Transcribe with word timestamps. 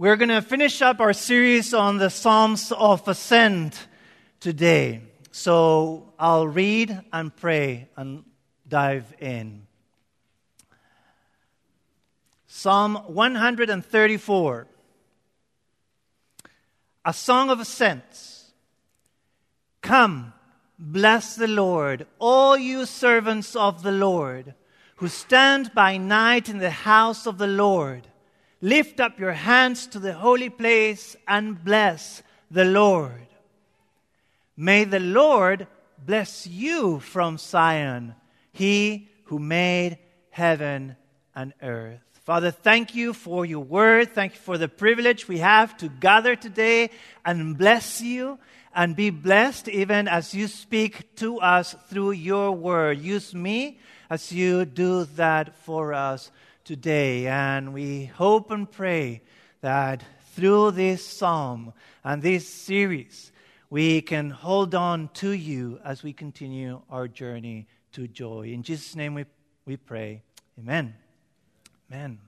We're 0.00 0.14
going 0.14 0.28
to 0.28 0.42
finish 0.42 0.80
up 0.80 1.00
our 1.00 1.12
series 1.12 1.74
on 1.74 1.98
the 1.98 2.08
Psalms 2.08 2.70
of 2.70 3.08
Ascent 3.08 3.88
today. 4.38 5.02
So 5.32 6.12
I'll 6.16 6.46
read 6.46 7.00
and 7.12 7.34
pray 7.34 7.88
and 7.96 8.22
dive 8.68 9.12
in. 9.18 9.66
Psalm 12.46 12.94
134, 13.08 14.66
a 17.04 17.12
song 17.12 17.50
of 17.50 17.58
ascents. 17.58 18.52
Come, 19.82 20.32
bless 20.78 21.34
the 21.34 21.48
Lord, 21.48 22.06
all 22.20 22.56
you 22.56 22.86
servants 22.86 23.56
of 23.56 23.82
the 23.82 23.90
Lord, 23.90 24.54
who 24.98 25.08
stand 25.08 25.74
by 25.74 25.96
night 25.96 26.48
in 26.48 26.58
the 26.58 26.70
house 26.70 27.26
of 27.26 27.38
the 27.38 27.48
Lord. 27.48 28.06
Lift 28.60 28.98
up 28.98 29.20
your 29.20 29.32
hands 29.32 29.86
to 29.88 29.98
the 29.98 30.12
holy 30.12 30.50
place 30.50 31.14
and 31.28 31.62
bless 31.62 32.22
the 32.50 32.64
Lord. 32.64 33.26
May 34.56 34.84
the 34.84 34.98
Lord 34.98 35.68
bless 36.04 36.46
you 36.46 36.98
from 36.98 37.38
Zion, 37.38 38.14
he 38.52 39.08
who 39.24 39.38
made 39.38 39.98
heaven 40.30 40.96
and 41.36 41.52
earth. 41.62 42.00
Father, 42.24 42.50
thank 42.50 42.94
you 42.94 43.12
for 43.12 43.46
your 43.46 43.64
word. 43.64 44.12
Thank 44.12 44.34
you 44.34 44.40
for 44.40 44.58
the 44.58 44.68
privilege 44.68 45.28
we 45.28 45.38
have 45.38 45.76
to 45.78 45.88
gather 45.88 46.34
today 46.34 46.90
and 47.24 47.56
bless 47.56 48.00
you 48.00 48.38
and 48.74 48.96
be 48.96 49.10
blessed 49.10 49.68
even 49.68 50.08
as 50.08 50.34
you 50.34 50.48
speak 50.48 51.14
to 51.16 51.38
us 51.38 51.74
through 51.88 52.10
your 52.10 52.52
word. 52.52 52.98
Use 52.98 53.32
me 53.34 53.78
as 54.10 54.32
you 54.32 54.64
do 54.64 55.04
that 55.04 55.56
for 55.58 55.94
us 55.94 56.30
today. 56.68 57.26
And 57.26 57.72
we 57.72 58.04
hope 58.04 58.50
and 58.50 58.70
pray 58.70 59.22
that 59.62 60.04
through 60.34 60.72
this 60.72 61.02
psalm 61.02 61.72
and 62.04 62.20
this 62.20 62.46
series, 62.46 63.32
we 63.70 64.02
can 64.02 64.28
hold 64.28 64.74
on 64.74 65.08
to 65.14 65.30
you 65.30 65.80
as 65.82 66.02
we 66.02 66.12
continue 66.12 66.82
our 66.90 67.08
journey 67.08 67.68
to 67.92 68.06
joy. 68.06 68.50
In 68.52 68.62
Jesus' 68.62 68.94
name 68.94 69.14
we, 69.14 69.24
we 69.64 69.78
pray. 69.78 70.22
Amen. 70.58 70.94
Amen. 71.90 72.18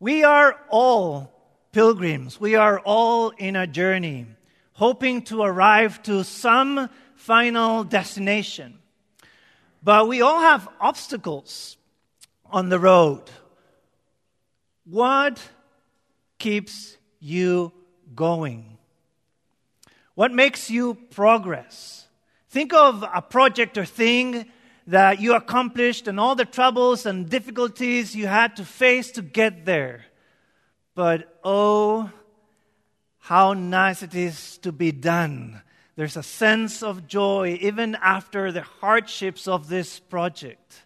We 0.00 0.24
are 0.24 0.58
all 0.70 1.30
pilgrims. 1.72 2.40
We 2.40 2.54
are 2.54 2.78
all 2.78 3.30
in 3.36 3.54
a 3.54 3.66
journey, 3.66 4.24
hoping 4.72 5.20
to 5.24 5.42
arrive 5.42 6.02
to 6.04 6.24
some 6.24 6.88
final 7.16 7.84
destination. 7.84 8.78
But 9.82 10.08
we 10.08 10.22
all 10.22 10.40
have 10.40 10.66
obstacles 10.80 11.76
on 12.54 12.68
the 12.68 12.78
road. 12.78 13.20
What 14.84 15.42
keeps 16.38 16.96
you 17.18 17.72
going? 18.14 18.78
What 20.14 20.32
makes 20.32 20.70
you 20.70 20.94
progress? 20.94 22.06
Think 22.50 22.72
of 22.72 23.02
a 23.02 23.20
project 23.20 23.76
or 23.76 23.84
thing 23.84 24.46
that 24.86 25.20
you 25.20 25.34
accomplished 25.34 26.06
and 26.06 26.20
all 26.20 26.36
the 26.36 26.44
troubles 26.44 27.06
and 27.06 27.28
difficulties 27.28 28.14
you 28.14 28.28
had 28.28 28.54
to 28.54 28.64
face 28.64 29.10
to 29.12 29.22
get 29.22 29.64
there. 29.64 30.04
But 30.94 31.40
oh, 31.42 32.08
how 33.18 33.54
nice 33.54 34.04
it 34.04 34.14
is 34.14 34.58
to 34.58 34.70
be 34.70 34.92
done. 34.92 35.60
There's 35.96 36.16
a 36.16 36.22
sense 36.22 36.84
of 36.84 37.08
joy 37.08 37.58
even 37.60 37.96
after 37.96 38.52
the 38.52 38.62
hardships 38.62 39.48
of 39.48 39.68
this 39.68 39.98
project. 39.98 40.83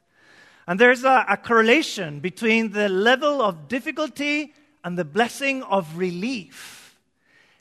And 0.69 0.78
there's 0.78 1.02
a, 1.02 1.24
a, 1.27 1.38
correlation 1.38 2.20
between 2.20 2.72
the 2.72 2.91
level 2.91 3.41
of 3.41 3.69
difficulty 3.69 4.52
and 4.84 4.98
the 4.98 5.05
blessing 5.05 5.62
of 5.62 5.97
relief 5.97 6.94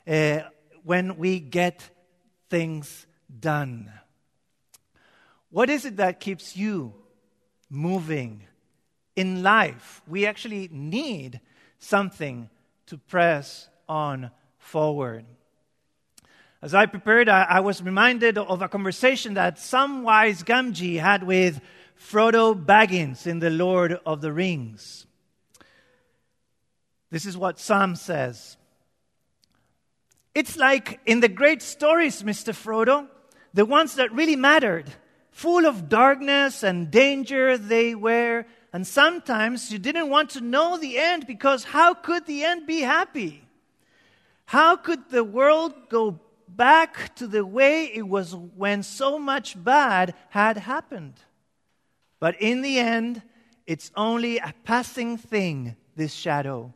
uh, 0.06 0.40
when 0.84 1.16
we 1.16 1.40
get 1.40 1.88
things 2.50 3.06
done. 3.40 3.90
What 5.48 5.70
is 5.70 5.86
it 5.86 5.96
that 5.96 6.20
keeps 6.20 6.54
you 6.54 6.92
moving 7.70 8.42
in 9.16 9.42
life? 9.42 10.02
We 10.06 10.26
actually 10.26 10.68
need 10.70 11.40
something 11.78 12.50
to 12.88 12.98
press 12.98 13.70
on 13.88 14.30
forward. 14.58 15.24
As 16.60 16.74
I 16.74 16.84
prepared, 16.84 17.30
I, 17.30 17.44
I 17.44 17.60
was 17.60 17.82
reminded 17.82 18.36
of 18.36 18.60
a 18.60 18.68
conversation 18.68 19.32
that 19.34 19.56
Samwise 19.56 20.44
Gamgee 20.44 21.00
had 21.00 21.22
with 21.22 21.62
Frodo 21.98 22.54
Baggins 22.54 23.26
in 23.26 23.40
The 23.40 23.50
Lord 23.50 24.00
of 24.06 24.20
the 24.20 24.32
Rings. 24.32 25.06
This 27.10 27.26
is 27.26 27.36
what 27.36 27.58
Sam 27.58 27.96
says. 27.96 28.56
It's 30.34 30.56
like 30.56 31.00
in 31.06 31.20
the 31.20 31.28
great 31.28 31.62
stories, 31.62 32.22
Mr. 32.22 32.54
Frodo, 32.54 33.08
the 33.52 33.66
ones 33.66 33.96
that 33.96 34.12
really 34.12 34.36
mattered. 34.36 34.90
Full 35.32 35.66
of 35.66 35.88
darkness 35.88 36.62
and 36.62 36.90
danger 36.90 37.58
they 37.58 37.94
were, 37.94 38.44
and 38.72 38.86
sometimes 38.86 39.72
you 39.72 39.78
didn't 39.78 40.08
want 40.08 40.30
to 40.30 40.40
know 40.40 40.76
the 40.76 40.98
end 40.98 41.26
because 41.26 41.64
how 41.64 41.94
could 41.94 42.26
the 42.26 42.44
end 42.44 42.66
be 42.66 42.80
happy? 42.80 43.44
How 44.46 44.76
could 44.76 45.10
the 45.10 45.24
world 45.24 45.74
go 45.88 46.20
back 46.48 47.14
to 47.16 47.26
the 47.26 47.44
way 47.44 47.84
it 47.84 48.06
was 48.06 48.34
when 48.34 48.82
so 48.82 49.18
much 49.18 49.62
bad 49.62 50.14
had 50.30 50.58
happened? 50.58 51.14
But 52.20 52.40
in 52.40 52.62
the 52.62 52.78
end, 52.78 53.22
it's 53.66 53.90
only 53.96 54.38
a 54.38 54.54
passing 54.64 55.18
thing, 55.18 55.76
this 55.94 56.12
shadow. 56.12 56.72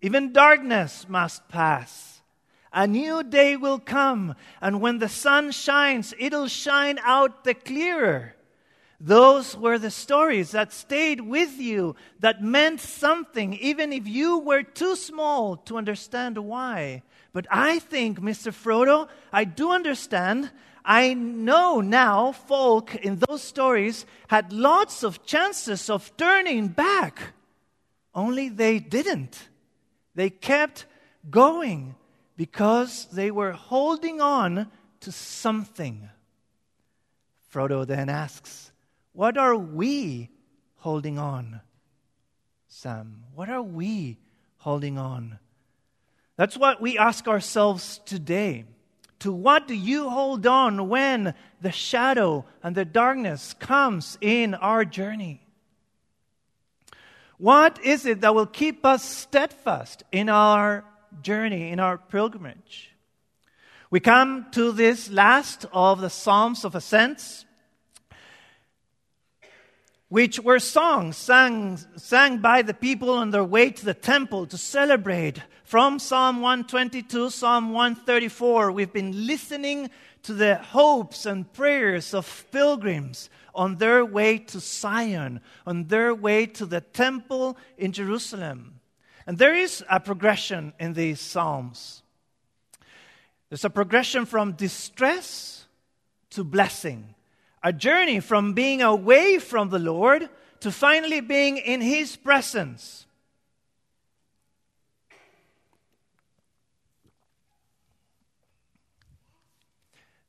Even 0.00 0.32
darkness 0.32 1.06
must 1.08 1.48
pass. 1.48 2.22
A 2.72 2.86
new 2.86 3.22
day 3.24 3.56
will 3.56 3.80
come, 3.80 4.36
and 4.60 4.80
when 4.80 4.98
the 4.98 5.08
sun 5.08 5.50
shines, 5.50 6.14
it'll 6.18 6.46
shine 6.46 6.98
out 7.02 7.44
the 7.44 7.54
clearer. 7.54 8.36
Those 9.00 9.56
were 9.56 9.78
the 9.78 9.90
stories 9.90 10.52
that 10.52 10.72
stayed 10.72 11.22
with 11.22 11.58
you, 11.58 11.96
that 12.20 12.42
meant 12.42 12.80
something, 12.80 13.54
even 13.54 13.92
if 13.92 14.06
you 14.06 14.38
were 14.38 14.62
too 14.62 14.94
small 14.94 15.56
to 15.56 15.78
understand 15.78 16.38
why. 16.38 17.02
But 17.32 17.46
I 17.50 17.78
think, 17.78 18.20
Mr. 18.20 18.52
Frodo, 18.52 19.08
I 19.32 19.44
do 19.44 19.72
understand. 19.72 20.50
I 20.84 21.14
know 21.14 21.80
now 21.80 22.32
folk 22.32 22.94
in 22.94 23.20
those 23.28 23.42
stories 23.42 24.06
had 24.28 24.52
lots 24.52 25.02
of 25.02 25.24
chances 25.24 25.90
of 25.90 26.16
turning 26.16 26.68
back, 26.68 27.34
only 28.14 28.48
they 28.48 28.78
didn't. 28.78 29.48
They 30.14 30.30
kept 30.30 30.86
going 31.28 31.94
because 32.36 33.06
they 33.12 33.30
were 33.30 33.52
holding 33.52 34.20
on 34.20 34.70
to 35.00 35.12
something. 35.12 36.08
Frodo 37.52 37.86
then 37.86 38.08
asks, 38.08 38.72
What 39.12 39.36
are 39.36 39.56
we 39.56 40.30
holding 40.76 41.18
on? 41.18 41.60
Sam, 42.68 43.24
what 43.34 43.48
are 43.48 43.62
we 43.62 44.18
holding 44.58 44.98
on? 44.98 45.38
That's 46.36 46.56
what 46.56 46.80
we 46.80 46.96
ask 46.96 47.28
ourselves 47.28 48.00
today. 48.06 48.64
To 49.20 49.32
what 49.32 49.68
do 49.68 49.74
you 49.74 50.10
hold 50.10 50.46
on 50.46 50.88
when 50.88 51.34
the 51.60 51.72
shadow 51.72 52.44
and 52.62 52.74
the 52.74 52.84
darkness 52.84 53.54
comes 53.58 54.18
in 54.20 54.54
our 54.54 54.84
journey? 54.84 55.40
What 57.38 57.82
is 57.82 58.04
it 58.04 58.20
that 58.20 58.34
will 58.34 58.46
keep 58.46 58.84
us 58.84 59.02
steadfast 59.02 60.02
in 60.12 60.28
our 60.28 60.84
journey, 61.22 61.70
in 61.70 61.80
our 61.80 61.98
pilgrimage. 61.98 62.92
We 63.90 64.00
come 64.00 64.46
to 64.52 64.72
this 64.72 65.10
last 65.10 65.66
of 65.72 66.00
the 66.00 66.10
Psalms 66.10 66.64
of 66.64 66.74
Ascents, 66.74 67.44
which 70.10 70.40
were 70.40 70.58
songs 70.58 71.16
sang, 71.16 71.78
sang 71.96 72.38
by 72.38 72.62
the 72.62 72.74
people 72.74 73.10
on 73.10 73.30
their 73.30 73.44
way 73.44 73.70
to 73.70 73.84
the 73.84 73.94
temple 73.94 74.44
to 74.44 74.58
celebrate. 74.58 75.40
From 75.62 76.00
Psalm 76.00 76.40
122, 76.40 77.30
Psalm 77.30 77.72
134, 77.72 78.72
we've 78.72 78.92
been 78.92 79.26
listening 79.26 79.88
to 80.24 80.34
the 80.34 80.56
hopes 80.56 81.26
and 81.26 81.50
prayers 81.52 82.12
of 82.12 82.44
pilgrims 82.50 83.30
on 83.54 83.76
their 83.76 84.04
way 84.04 84.38
to 84.38 84.58
Zion, 84.58 85.40
on 85.64 85.86
their 85.86 86.12
way 86.12 86.44
to 86.44 86.66
the 86.66 86.80
temple 86.80 87.56
in 87.78 87.92
Jerusalem. 87.92 88.80
And 89.28 89.38
there 89.38 89.54
is 89.54 89.84
a 89.88 90.00
progression 90.00 90.72
in 90.80 90.94
these 90.94 91.20
Psalms. 91.20 92.02
There's 93.48 93.64
a 93.64 93.70
progression 93.70 94.26
from 94.26 94.52
distress 94.52 95.66
to 96.30 96.42
blessing, 96.42 97.14
a 97.62 97.72
journey 97.72 98.20
from 98.20 98.52
being 98.52 98.82
away 98.82 99.38
from 99.38 99.68
the 99.68 99.78
Lord 99.78 100.28
to 100.60 100.70
finally 100.70 101.20
being 101.20 101.56
in 101.56 101.80
His 101.80 102.16
presence. 102.16 103.06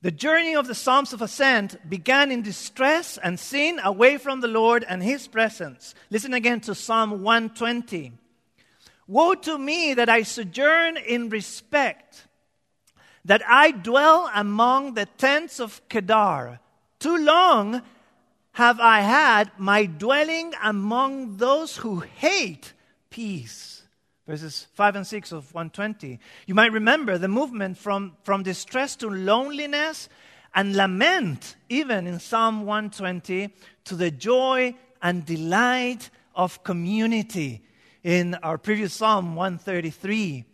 The 0.04 0.12
journey 0.12 0.56
of 0.56 0.66
the 0.66 0.74
Psalms 0.74 1.14
of 1.14 1.22
Ascent 1.22 1.88
began 1.88 2.32
in 2.32 2.42
distress 2.42 3.20
and 3.20 3.40
sin 3.40 3.80
away 3.84 4.18
from 4.18 4.42
the 4.42 4.48
Lord 4.48 4.84
and 4.88 5.04
His 5.04 5.28
presence. 5.28 5.94
Listen 6.10 6.34
again 6.34 6.60
to 6.62 6.74
Psalm 6.74 7.22
120. 7.22 8.14
Woe 9.06 9.36
to 9.36 9.60
me 9.60 9.94
that 9.94 10.10
I 10.10 10.24
sojourn 10.24 10.98
in 10.98 11.30
Meshech, 11.30 12.16
that 13.26 13.44
I 13.48 13.70
dwell 13.72 14.32
among 14.34 14.96
the 14.96 15.06
tents 15.06 15.60
of 15.60 15.88
Kedar. 15.88 16.61
Too 17.02 17.18
long 17.18 17.82
have 18.52 18.80
I 18.80 19.02
had 19.02 19.50
my 19.58 19.88
dwelling 19.88 20.54
among 20.62 21.38
those 21.38 21.78
who 21.78 22.02
hate 22.02 22.74
peace. 23.10 23.82
Verses 24.28 24.68
5 24.76 24.98
and 24.98 25.08
6 25.08 25.32
of 25.32 25.52
120. 25.52 26.20
You 26.46 26.54
might 26.54 26.72
remember 26.72 27.18
the 27.18 27.28
movement 27.28 27.80
from, 27.80 28.18
from 28.22 28.44
distress 28.44 28.96
to 28.98 29.10
loneliness 29.10 30.10
and 30.54 30.76
lament, 30.76 31.56
even 31.70 32.06
in 32.06 32.20
Psalm 32.20 32.68
120, 32.68 33.50
to 33.86 33.96
the 33.96 34.12
joy 34.12 34.76
and 35.02 35.26
delight 35.26 36.12
of 36.36 36.64
community 36.64 37.64
in 38.04 38.36
our 38.36 38.60
previous 38.60 38.94
Psalm 38.94 39.36
133, 39.36 40.46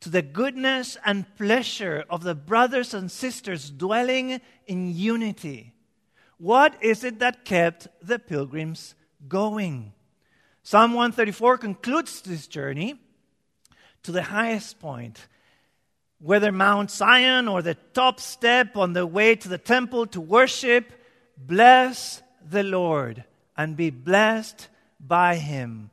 to 0.00 0.10
the 0.10 0.22
goodness 0.22 0.96
and 1.06 1.32
pleasure 1.36 2.04
of 2.10 2.24
the 2.24 2.34
brothers 2.34 2.92
and 2.92 3.08
sisters 3.08 3.70
dwelling 3.70 4.40
in 4.66 4.92
unity. 4.92 5.72
What 6.42 6.82
is 6.82 7.04
it 7.04 7.20
that 7.20 7.44
kept 7.44 7.86
the 8.02 8.18
pilgrims 8.18 8.96
going? 9.28 9.92
Psalm 10.64 10.92
134 10.92 11.56
concludes 11.56 12.20
this 12.20 12.48
journey 12.48 12.98
to 14.02 14.10
the 14.10 14.24
highest 14.24 14.80
point, 14.80 15.28
whether 16.18 16.50
Mount 16.50 16.90
Zion 16.90 17.46
or 17.46 17.62
the 17.62 17.76
top 17.94 18.18
step 18.18 18.76
on 18.76 18.92
the 18.92 19.06
way 19.06 19.36
to 19.36 19.48
the 19.48 19.56
temple 19.56 20.08
to 20.08 20.20
worship. 20.20 20.92
Bless 21.38 22.20
the 22.44 22.64
Lord 22.64 23.22
and 23.56 23.76
be 23.76 23.90
blessed 23.90 24.66
by 24.98 25.36
him. 25.36 25.90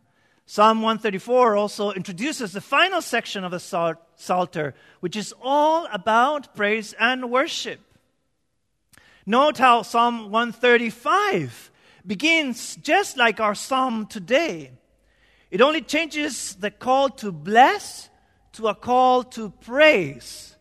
Psalm 0.48 0.82
134 0.82 1.58
also 1.58 1.92
introduces 1.92 2.54
the 2.54 2.60
final 2.60 3.04
section 3.04 3.44
of 3.44 3.52
the 3.52 3.96
Psalter, 4.16 4.74
which 5.00 5.16
is 5.16 5.32
all 5.44 5.88
about 5.94 6.56
praise 6.56 6.94
and 7.00 7.30
worship. 7.30 7.82
Note 9.30 9.60
how 9.60 9.84
Psalm 9.84 10.32
135 10.32 11.70
begins 12.04 12.76
just 12.78 13.16
like 13.16 13.40
our 13.40 13.54
psalm 13.54 14.08
today. 14.08 14.72
It 15.52 15.62
only 15.62 15.82
changes 15.82 16.56
the 16.56 16.72
call 16.72 17.10
to 17.10 17.32
bless 17.32 18.10
to 18.54 18.70
a 18.70 18.74
call 18.74 19.24
to 19.26 19.52
praise. 19.52 20.56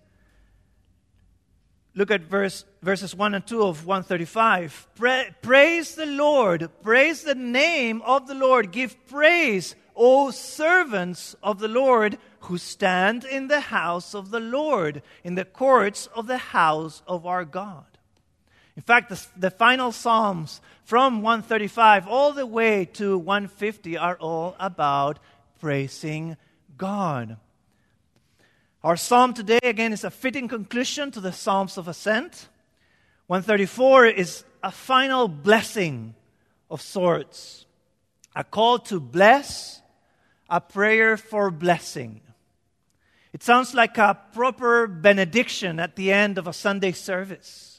Look 1.94 2.10
at 2.10 2.20
verse, 2.24 2.66
verses 2.82 3.14
1 3.14 3.36
and 3.36 3.46
2 3.46 3.62
of 3.62 3.86
135. 3.86 4.88
Pra- 4.94 5.34
praise 5.40 5.94
the 5.94 6.04
Lord. 6.04 6.68
Praise 6.82 7.22
the 7.22 7.34
name 7.34 8.02
of 8.02 8.26
the 8.26 8.34
Lord. 8.34 8.70
Give 8.70 8.94
praise, 9.06 9.76
O 9.96 10.30
servants 10.30 11.34
of 11.42 11.58
the 11.58 11.68
Lord 11.68 12.18
who 12.40 12.58
stand 12.58 13.24
in 13.24 13.48
the 13.48 13.60
house 13.60 14.14
of 14.14 14.30
the 14.30 14.40
Lord, 14.40 15.00
in 15.24 15.36
the 15.36 15.46
courts 15.46 16.06
of 16.14 16.26
the 16.26 16.36
house 16.36 17.00
of 17.06 17.24
our 17.24 17.46
God. 17.46 17.87
In 18.78 18.82
fact, 18.82 19.08
the, 19.08 19.26
the 19.36 19.50
final 19.50 19.90
Psalms 19.90 20.60
from 20.84 21.20
135 21.20 22.06
all 22.06 22.32
the 22.32 22.46
way 22.46 22.84
to 22.84 23.18
150 23.18 23.98
are 23.98 24.14
all 24.18 24.54
about 24.60 25.18
praising 25.58 26.36
God. 26.76 27.38
Our 28.84 28.96
psalm 28.96 29.34
today, 29.34 29.58
again, 29.64 29.92
is 29.92 30.04
a 30.04 30.12
fitting 30.12 30.46
conclusion 30.46 31.10
to 31.10 31.20
the 31.20 31.32
Psalms 31.32 31.76
of 31.76 31.88
Ascent. 31.88 32.46
134 33.26 34.06
is 34.06 34.44
a 34.62 34.70
final 34.70 35.26
blessing 35.26 36.14
of 36.70 36.80
sorts, 36.80 37.66
a 38.36 38.44
call 38.44 38.78
to 38.78 39.00
bless, 39.00 39.82
a 40.48 40.60
prayer 40.60 41.16
for 41.16 41.50
blessing. 41.50 42.20
It 43.32 43.42
sounds 43.42 43.74
like 43.74 43.98
a 43.98 44.16
proper 44.32 44.86
benediction 44.86 45.80
at 45.80 45.96
the 45.96 46.12
end 46.12 46.38
of 46.38 46.46
a 46.46 46.52
Sunday 46.52 46.92
service. 46.92 47.77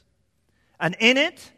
And 0.80 0.96
in 1.00 1.18
it, 1.18 1.52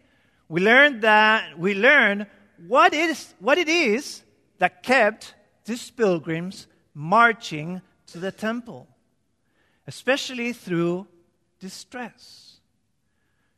we 0.49 0.61
learn 0.61 1.01
that 1.01 1.57
we 1.57 1.73
learn 1.75 2.27
what, 2.67 2.93
is, 2.93 3.33
what 3.39 3.57
it 3.57 3.69
is 3.69 4.23
that 4.57 4.83
kept 4.83 5.35
these 5.65 5.89
pilgrims 5.91 6.67
marching 6.93 7.81
to 8.07 8.19
the 8.19 8.31
temple 8.31 8.87
especially 9.87 10.53
through 10.53 11.07
distress. 11.59 12.59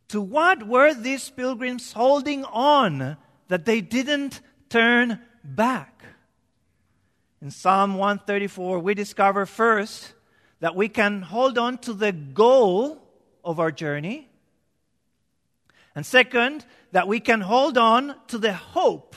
To 0.09 0.21
what 0.21 0.67
were 0.67 0.93
these 0.93 1.29
pilgrims 1.29 1.93
holding 1.93 2.43
on 2.45 3.17
that 3.47 3.65
they 3.65 3.81
didn't 3.81 4.41
turn 4.69 5.19
back? 5.43 6.03
In 7.41 7.51
Psalm 7.51 7.95
134, 7.95 8.79
we 8.79 8.93
discover 8.93 9.45
first 9.45 10.13
that 10.59 10.75
we 10.75 10.87
can 10.87 11.21
hold 11.21 11.57
on 11.57 11.77
to 11.79 11.93
the 11.93 12.11
goal 12.11 13.01
of 13.43 13.59
our 13.59 13.71
journey. 13.71 14.29
And 15.95 16.05
second, 16.05 16.65
that 16.91 17.07
we 17.07 17.19
can 17.19 17.41
hold 17.41 17.77
on 17.77 18.15
to 18.27 18.37
the 18.37 18.53
hope 18.53 19.15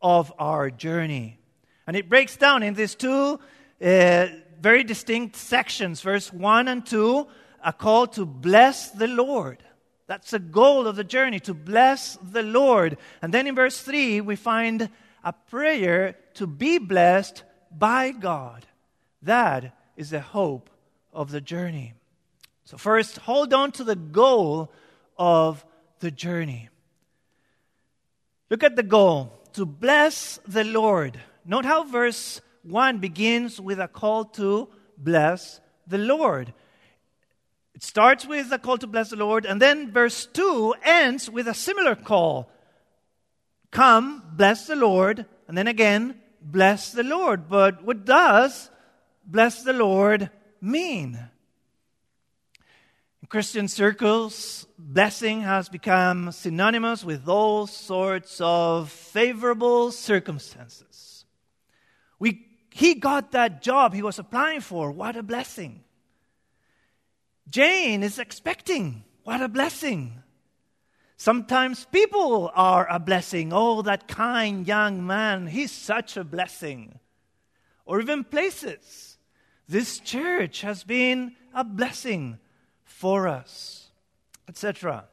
of 0.00 0.32
our 0.38 0.70
journey. 0.70 1.38
And 1.86 1.96
it 1.96 2.08
breaks 2.08 2.36
down 2.36 2.62
in 2.62 2.74
these 2.74 2.94
two 2.94 3.40
uh, 3.82 4.26
very 4.60 4.84
distinct 4.84 5.36
sections. 5.36 6.00
Verse 6.00 6.32
1 6.32 6.68
and 6.68 6.84
2, 6.84 7.26
a 7.64 7.72
call 7.72 8.06
to 8.08 8.26
bless 8.26 8.90
the 8.90 9.08
Lord. 9.08 9.62
That's 10.06 10.30
the 10.30 10.38
goal 10.38 10.86
of 10.86 10.96
the 10.96 11.04
journey, 11.04 11.38
to 11.40 11.54
bless 11.54 12.16
the 12.16 12.42
Lord. 12.42 12.96
And 13.20 13.32
then 13.32 13.46
in 13.46 13.54
verse 13.54 13.80
3, 13.80 14.20
we 14.22 14.36
find 14.36 14.88
a 15.22 15.32
prayer 15.32 16.16
to 16.34 16.46
be 16.46 16.78
blessed 16.78 17.42
by 17.70 18.12
God. 18.12 18.66
That 19.22 19.76
is 19.96 20.10
the 20.10 20.20
hope 20.20 20.70
of 21.12 21.30
the 21.30 21.40
journey. 21.40 21.94
So, 22.64 22.76
first, 22.76 23.18
hold 23.18 23.52
on 23.52 23.72
to 23.72 23.84
the 23.84 23.96
goal 23.96 24.70
of 25.18 25.64
the 26.00 26.10
journey. 26.10 26.68
Look 28.50 28.62
at 28.62 28.76
the 28.76 28.82
goal 28.82 29.32
to 29.54 29.66
bless 29.66 30.38
the 30.46 30.64
Lord. 30.64 31.20
Note 31.44 31.64
how 31.64 31.84
verse 31.84 32.40
1 32.62 32.98
begins 32.98 33.60
with 33.60 33.80
a 33.80 33.88
call 33.88 34.24
to 34.24 34.68
bless 34.96 35.60
the 35.86 35.98
Lord. 35.98 36.52
It 37.74 37.82
starts 37.82 38.26
with 38.26 38.52
a 38.52 38.58
call 38.58 38.78
to 38.78 38.86
bless 38.86 39.10
the 39.10 39.16
Lord, 39.16 39.46
and 39.46 39.62
then 39.62 39.92
verse 39.92 40.26
2 40.26 40.74
ends 40.82 41.30
with 41.30 41.46
a 41.48 41.54
similar 41.54 41.94
call 41.94 42.50
Come, 43.70 44.22
bless 44.34 44.66
the 44.66 44.76
Lord, 44.76 45.26
and 45.46 45.56
then 45.56 45.66
again, 45.66 46.20
bless 46.40 46.92
the 46.92 47.02
Lord. 47.02 47.48
But 47.48 47.84
what 47.84 48.04
does 48.04 48.70
bless 49.26 49.62
the 49.62 49.74
Lord 49.74 50.30
mean? 50.60 51.18
Christian 53.28 53.68
circles, 53.68 54.66
blessing 54.78 55.42
has 55.42 55.68
become 55.68 56.32
synonymous 56.32 57.04
with 57.04 57.28
all 57.28 57.66
sorts 57.66 58.40
of 58.40 58.90
favorable 58.90 59.92
circumstances. 59.92 61.26
We 62.18 62.46
he 62.70 62.94
got 62.94 63.32
that 63.32 63.60
job 63.60 63.92
he 63.92 64.02
was 64.02 64.18
applying 64.18 64.60
for. 64.60 64.90
What 64.92 65.16
a 65.16 65.22
blessing. 65.22 65.84
Jane 67.50 68.02
is 68.02 68.18
expecting. 68.18 69.04
What 69.24 69.42
a 69.42 69.48
blessing. 69.48 70.22
Sometimes 71.18 71.84
people 71.86 72.50
are 72.54 72.86
a 72.88 72.98
blessing. 72.98 73.52
Oh, 73.52 73.82
that 73.82 74.08
kind 74.08 74.66
young 74.66 75.06
man, 75.06 75.48
he's 75.48 75.72
such 75.72 76.16
a 76.16 76.24
blessing. 76.24 76.98
Or 77.84 78.00
even 78.00 78.24
places. 78.24 79.18
This 79.68 79.98
church 79.98 80.62
has 80.62 80.82
been 80.84 81.34
a 81.52 81.64
blessing 81.64 82.38
for 82.98 83.28
us, 83.28 83.90
etc. 84.48 85.04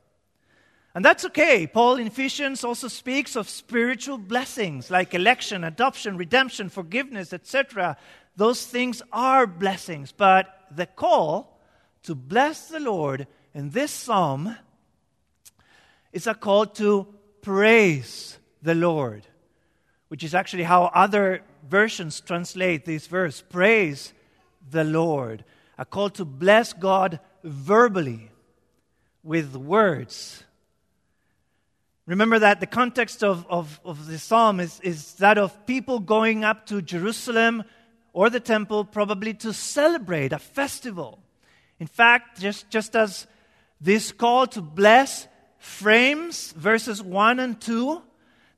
And 0.95 1.05
that's 1.05 1.23
okay. 1.25 1.67
Paul 1.67 1.97
in 1.97 2.07
Ephesians 2.07 2.63
also 2.63 2.87
speaks 2.87 3.35
of 3.35 3.47
spiritual 3.47 4.17
blessings 4.17 4.89
like 4.89 5.13
election, 5.13 5.63
adoption, 5.63 6.17
redemption, 6.17 6.69
forgiveness, 6.69 7.31
etc. 7.31 7.95
Those 8.35 8.65
things 8.65 9.03
are 9.11 9.45
blessings. 9.45 10.11
But 10.11 10.47
the 10.71 10.87
call 10.87 11.59
to 12.03 12.15
bless 12.15 12.69
the 12.69 12.79
Lord 12.79 13.27
in 13.53 13.69
this 13.69 13.91
psalm 13.91 14.55
is 16.11 16.25
a 16.25 16.33
call 16.33 16.65
to 16.65 17.07
praise 17.43 18.39
the 18.63 18.73
Lord, 18.73 19.27
which 20.07 20.23
is 20.23 20.33
actually 20.33 20.63
how 20.63 20.85
other 20.85 21.43
versions 21.69 22.19
translate 22.19 22.85
this 22.85 23.05
verse 23.05 23.43
praise 23.47 24.11
the 24.71 24.83
Lord. 24.83 25.45
A 25.77 25.85
call 25.85 26.09
to 26.11 26.25
bless 26.25 26.73
God 26.73 27.19
verbally 27.45 28.31
with 29.23 29.55
words 29.55 30.43
Remember 32.05 32.37
that 32.37 32.59
the 32.59 32.67
context 32.67 33.23
of, 33.23 33.47
of, 33.49 33.79
of 33.83 34.05
the 34.05 34.19
psalm 34.19 34.59
is, 34.59 34.79
is 34.81 35.13
that 35.15 35.37
of 35.39 35.65
people 35.65 35.99
going 35.99 36.43
up 36.43 36.67
to 36.67 36.81
Jerusalem 36.81 37.63
or 38.13 38.29
the 38.29 38.39
temple, 38.39 38.85
probably 38.85 39.33
to 39.33 39.51
celebrate 39.51 40.31
a 40.31 40.39
festival. 40.39 41.19
In 41.79 41.87
fact, 41.87 42.39
just, 42.39 42.69
just 42.69 42.95
as 42.95 43.25
this 43.81 44.11
call 44.11 44.47
to 44.47 44.61
bless 44.61 45.27
frames 45.57 46.51
verses 46.51 47.01
1 47.01 47.39
and 47.39 47.59
2, 47.59 48.01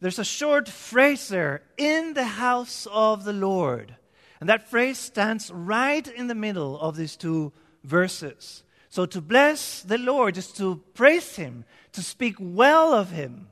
there's 0.01 0.19
a 0.19 0.25
short 0.25 0.67
phrase 0.67 1.29
there 1.29 1.63
in 1.77 2.13
the 2.13 2.25
house 2.25 2.85
of 2.91 3.23
the 3.23 3.33
Lord. 3.33 3.95
And 4.39 4.49
that 4.49 4.69
phrase 4.69 4.97
stands 4.97 5.49
right 5.51 6.05
in 6.05 6.27
the 6.27 6.35
middle 6.35 6.77
of 6.79 6.97
these 6.97 7.15
two 7.15 7.53
verses. 7.83 8.63
So 8.97 9.05
to 9.05 9.21
bless 9.21 9.83
the 9.83 9.99
Lord 9.99 10.37
is 10.37 10.51
to 10.53 10.81
praise 10.95 11.35
Him, 11.35 11.65
to 11.91 12.01
speak 12.01 12.35
well 12.39 12.95
of 12.95 13.11
Him, 13.11 13.47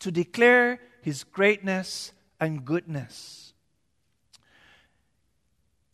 to 0.00 0.10
declare 0.10 0.78
His 1.00 1.24
greatness 1.24 2.12
and 2.38 2.66
goodness, 2.66 3.54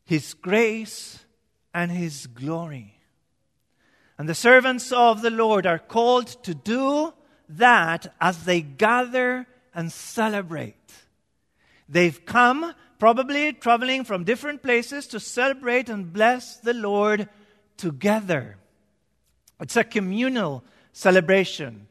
His 0.04 0.34
grace 0.34 1.24
and 1.72 1.92
His 1.92 2.26
glory. 2.26 2.96
And 4.18 4.28
the 4.28 4.34
servants 4.34 4.90
of 4.90 5.22
the 5.22 5.30
Lord 5.30 5.66
are 5.66 5.78
called 5.78 6.26
to 6.42 6.52
do 6.52 7.14
that 7.48 8.12
as 8.20 8.42
they 8.42 8.60
gather 8.60 9.46
and 9.72 9.92
celebrate. 9.92 10.74
They've 11.88 12.26
come, 12.26 12.74
probably 12.98 13.52
traveling 13.52 14.02
from 14.02 14.24
different 14.24 14.64
places, 14.64 15.06
to 15.06 15.20
celebrate 15.20 15.88
and 15.88 16.12
bless 16.12 16.56
the 16.56 16.74
Lord 16.74 17.28
together. 17.76 18.56
It's 19.60 19.76
a 19.76 19.84
communal 19.84 20.64
celebration. 20.92 21.86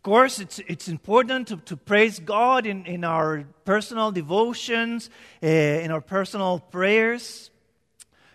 Of 0.00 0.02
course, 0.02 0.38
it's, 0.38 0.60
it's 0.60 0.88
important 0.88 1.48
to, 1.48 1.56
to 1.58 1.76
praise 1.76 2.20
God 2.20 2.64
in, 2.64 2.86
in 2.86 3.04
our 3.04 3.44
personal 3.66 4.10
devotions, 4.12 5.10
uh, 5.42 5.46
in 5.46 5.90
our 5.90 6.00
personal 6.00 6.58
prayers. 6.58 7.50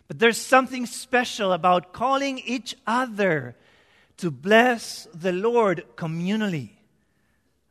But 0.07 0.19
there's 0.19 0.37
something 0.37 0.85
special 0.85 1.53
about 1.53 1.91
calling 1.91 2.37
each 2.45 2.75
other 2.85 3.55
to 4.17 4.29
bless 4.29 5.07
the 5.11 5.31
Lord 5.31 5.85
communally 5.95 6.69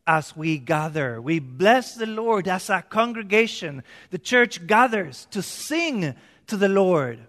as 0.09 0.37
we 0.37 0.59
gather. 0.59 1.23
We 1.23 1.39
bless 1.39 1.95
the 1.95 2.07
Lord 2.07 2.49
as 2.49 2.69
a 2.69 2.83
congregation. 2.83 3.85
The 4.11 4.19
church 4.19 4.67
gathers 4.67 5.29
to 5.31 5.41
sing 5.41 6.17
to 6.49 6.57
the 6.57 6.69
Lord. 6.69 7.21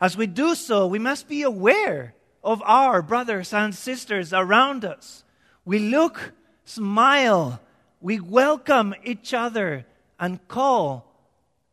As 0.00 0.16
we 0.16 0.26
do 0.26 0.56
so, 0.56 0.88
we 0.88 0.98
must 0.98 1.28
be 1.28 1.42
aware 1.42 2.15
of 2.46 2.62
our 2.64 3.02
brothers 3.02 3.52
and 3.52 3.74
sisters 3.74 4.32
around 4.32 4.84
us. 4.84 5.24
We 5.64 5.80
look, 5.80 6.32
smile, 6.64 7.60
we 8.00 8.20
welcome 8.20 8.94
each 9.04 9.34
other, 9.34 9.84
and 10.18 10.46
call 10.46 11.12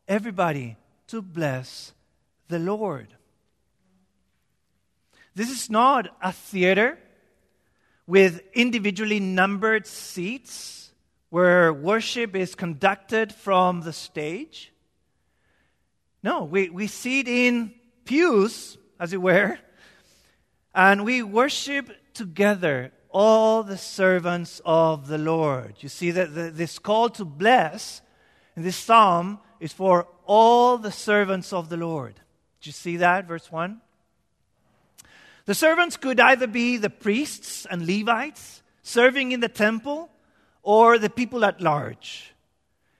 everybody 0.08 0.76
to 1.06 1.22
bless 1.22 1.92
the 2.48 2.58
Lord. 2.58 3.06
This 5.36 5.48
is 5.48 5.70
not 5.70 6.08
a 6.20 6.32
theater 6.32 6.98
with 8.06 8.42
individually 8.52 9.20
numbered 9.20 9.86
seats 9.86 10.92
where 11.30 11.72
worship 11.72 12.34
is 12.34 12.54
conducted 12.54 13.32
from 13.32 13.80
the 13.80 13.92
stage. 13.92 14.72
No, 16.22 16.44
we, 16.44 16.68
we 16.68 16.88
sit 16.88 17.28
in 17.28 17.74
pews, 18.04 18.76
as 18.98 19.12
it 19.12 19.22
were, 19.22 19.58
and 20.74 21.04
we 21.04 21.22
worship 21.22 21.90
together 22.14 22.92
all 23.10 23.62
the 23.62 23.78
servants 23.78 24.60
of 24.64 25.06
the 25.06 25.18
Lord. 25.18 25.76
You 25.78 25.88
see 25.88 26.10
that 26.10 26.56
this 26.56 26.78
call 26.78 27.10
to 27.10 27.24
bless 27.24 28.02
in 28.56 28.64
this 28.64 28.76
psalm 28.76 29.38
is 29.60 29.72
for 29.72 30.08
all 30.26 30.78
the 30.78 30.90
servants 30.90 31.52
of 31.52 31.68
the 31.68 31.76
Lord. 31.76 32.14
Do 32.60 32.68
you 32.68 32.72
see 32.72 32.96
that, 32.96 33.26
verse 33.26 33.52
1? 33.52 33.80
The 35.46 35.54
servants 35.54 35.96
could 35.96 36.18
either 36.18 36.46
be 36.46 36.76
the 36.76 36.90
priests 36.90 37.66
and 37.70 37.86
Levites 37.86 38.62
serving 38.82 39.32
in 39.32 39.40
the 39.40 39.48
temple 39.48 40.10
or 40.62 40.98
the 40.98 41.10
people 41.10 41.44
at 41.44 41.60
large. 41.60 42.33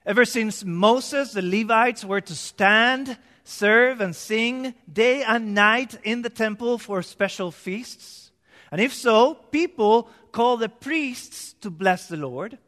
Ever 0.05 0.25
since 0.25 0.63
Moses, 0.63 1.33
the 1.33 1.41
Levites 1.41 2.05
were 2.05 2.21
to 2.21 2.35
stand, 2.35 3.17
serve, 3.43 4.01
and 4.01 4.15
sing 4.15 4.75
day 4.91 5.23
and 5.23 5.55
night 5.55 5.97
in 6.03 6.21
the 6.21 6.29
temple 6.29 6.77
for 6.77 7.01
special 7.01 7.51
feasts. 7.51 8.31
And 8.71 8.79
if 8.79 8.93
so, 8.93 9.33
people 9.33 10.09
call 10.31 10.57
the 10.57 10.69
priests 10.69 11.53
to 11.61 11.71
bless 11.71 12.07
the 12.07 12.17
Lord. 12.17 12.59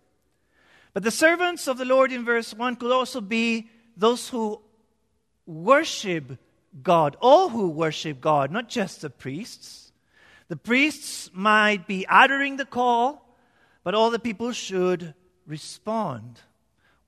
But 0.94 1.04
the 1.04 1.12
servants 1.12 1.68
of 1.68 1.78
the 1.78 1.86
Lord 1.86 2.12
in 2.12 2.26
verse 2.26 2.56
1 2.56 2.78
could 2.78 2.92
also 2.92 3.22
be 3.22 3.70
those 3.96 4.30
who 4.30 4.60
worship 5.46 6.40
God, 6.82 7.18
all 7.20 7.50
who 7.50 7.70
worship 7.70 8.20
God, 8.20 8.52
not 8.52 8.68
just 8.68 9.02
the 9.02 9.12
priests. 9.12 9.92
The 10.48 10.56
priests 10.56 11.30
might 11.34 11.86
be 11.86 12.08
uttering 12.08 12.58
the 12.58 12.66
call, 12.66 13.38
but 13.84 13.94
all 13.94 14.10
the 14.10 14.18
people 14.18 14.52
should 14.54 15.14
respond. 15.46 16.40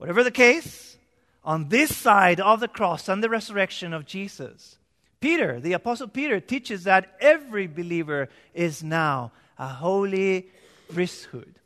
Whatever 0.00 0.24
the 0.24 0.30
case, 0.30 0.96
on 1.44 1.68
this 1.68 1.94
side 1.94 2.40
of 2.40 2.60
the 2.60 2.68
cross 2.68 3.06
and 3.06 3.22
the 3.22 3.28
resurrection 3.28 3.92
of 3.92 4.06
Jesus, 4.06 4.78
Peter, 5.20 5.60
the 5.60 5.74
Apostle 5.74 6.08
Peter, 6.08 6.40
teaches 6.40 6.84
that 6.84 7.14
every 7.20 7.66
believer 7.66 8.30
is 8.54 8.82
now 8.82 9.30
a 9.58 9.68
holy 9.68 10.46
priesthood. 10.90 11.56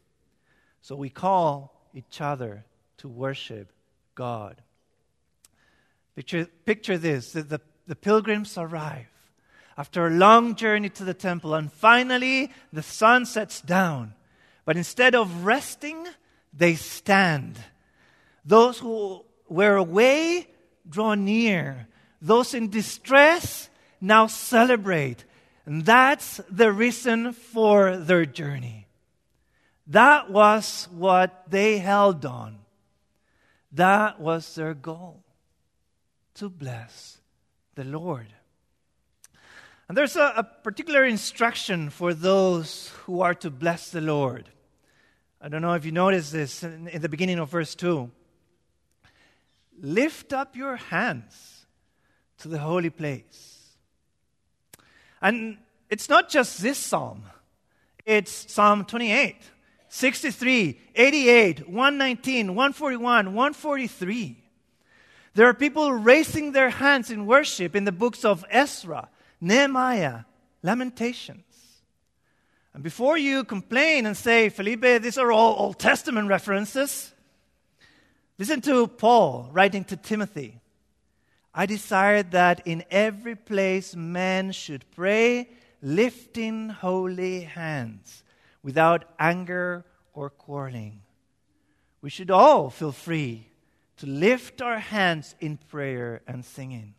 So 0.82 0.96
we 0.96 1.10
call 1.10 1.80
each 1.94 2.20
other 2.20 2.64
to 2.96 3.08
worship 3.08 3.70
God. 4.16 4.60
Picture, 6.16 6.46
picture 6.64 6.98
this 6.98 7.30
the, 7.30 7.44
the 7.44 7.60
the 7.86 7.94
pilgrims 7.94 8.58
arrive 8.58 9.06
after 9.78 10.08
a 10.08 10.10
long 10.10 10.56
journey 10.56 10.88
to 10.88 11.04
the 11.04 11.14
temple, 11.14 11.54
and 11.54 11.72
finally 11.72 12.50
the 12.72 12.82
sun 12.82 13.26
sets 13.26 13.60
down. 13.60 14.14
But 14.64 14.76
instead 14.76 15.14
of 15.14 15.44
resting, 15.44 16.04
they 16.52 16.74
stand. 16.74 17.60
Those 18.44 18.78
who 18.78 19.24
were 19.48 19.76
away 19.76 20.48
draw 20.88 21.14
near. 21.14 21.88
Those 22.20 22.54
in 22.54 22.70
distress 22.70 23.68
now 24.00 24.26
celebrate. 24.26 25.24
And 25.66 25.84
that's 25.84 26.40
the 26.50 26.72
reason 26.72 27.32
for 27.32 27.96
their 27.96 28.26
journey. 28.26 28.86
That 29.86 30.30
was 30.30 30.88
what 30.90 31.44
they 31.48 31.78
held 31.78 32.24
on. 32.24 32.58
That 33.72 34.20
was 34.20 34.54
their 34.54 34.74
goal 34.74 35.22
to 36.34 36.48
bless 36.48 37.18
the 37.74 37.84
Lord. 37.84 38.32
And 39.88 39.98
there's 39.98 40.16
a, 40.16 40.32
a, 40.36 40.44
particular 40.44 41.04
instruction 41.04 41.90
for 41.90 42.14
those 42.14 42.88
who 43.04 43.20
are 43.20 43.34
to 43.34 43.50
bless 43.50 43.90
the 43.90 44.00
Lord. 44.00 44.48
I 45.40 45.48
don't 45.48 45.60
know 45.60 45.74
if 45.74 45.84
you 45.84 45.92
notice 45.92 46.30
this 46.30 46.62
in, 46.62 46.88
in 46.88 47.02
the 47.02 47.08
beginning 47.08 47.38
of 47.38 47.50
verse 47.50 47.74
2. 47.74 48.10
Lift 49.80 50.32
up 50.32 50.56
your 50.56 50.76
hands 50.76 51.66
to 52.38 52.48
the 52.48 52.58
holy 52.58 52.90
place. 52.90 53.76
And 55.20 55.58
it's 55.88 56.08
not 56.08 56.28
just 56.28 56.60
this 56.60 56.78
psalm, 56.78 57.22
it's 58.04 58.52
Psalm 58.52 58.84
28, 58.84 59.36
63, 59.88 60.80
88, 60.94 61.68
119, 61.68 62.48
141, 62.48 63.26
143. 63.26 64.44
There 65.34 65.48
are 65.48 65.54
people 65.54 65.92
raising 65.92 66.52
their 66.52 66.70
hands 66.70 67.10
in 67.10 67.26
worship 67.26 67.74
in 67.74 67.84
the 67.84 67.92
books 67.92 68.24
of 68.24 68.44
Ezra, 68.50 69.08
Nehemiah, 69.40 70.24
Lamentations. 70.62 71.40
And 72.74 72.82
before 72.82 73.16
you 73.16 73.44
complain 73.44 74.04
and 74.04 74.16
say, 74.16 74.48
Felipe, 74.48 75.00
these 75.02 75.16
are 75.16 75.32
all 75.32 75.54
Old 75.56 75.78
Testament 75.78 76.28
references, 76.28 77.13
listen 78.38 78.60
to 78.62 78.86
Paul 78.86 79.48
writing 79.52 79.84
to 79.84 79.96
Timothy. 79.96 80.60
I 81.54 81.66
desire 81.66 82.22
that 82.22 82.66
in 82.66 82.84
every 82.90 83.36
place 83.36 83.94
men 83.94 84.50
should 84.50 84.84
pray, 84.90 85.48
lifting 85.80 86.68
holy 86.68 87.42
hands, 87.42 88.24
without 88.62 89.04
anger 89.18 89.84
or 90.12 90.30
quarreling. 90.30 91.00
We 92.02 92.10
should 92.10 92.30
all 92.30 92.70
feel 92.70 92.92
free 92.92 93.46
to 93.98 94.06
lift 94.06 94.60
our 94.60 94.78
hands 94.78 95.36
in 95.40 95.56
prayer 95.56 96.22
and 96.26 96.44
singing, 96.44 96.94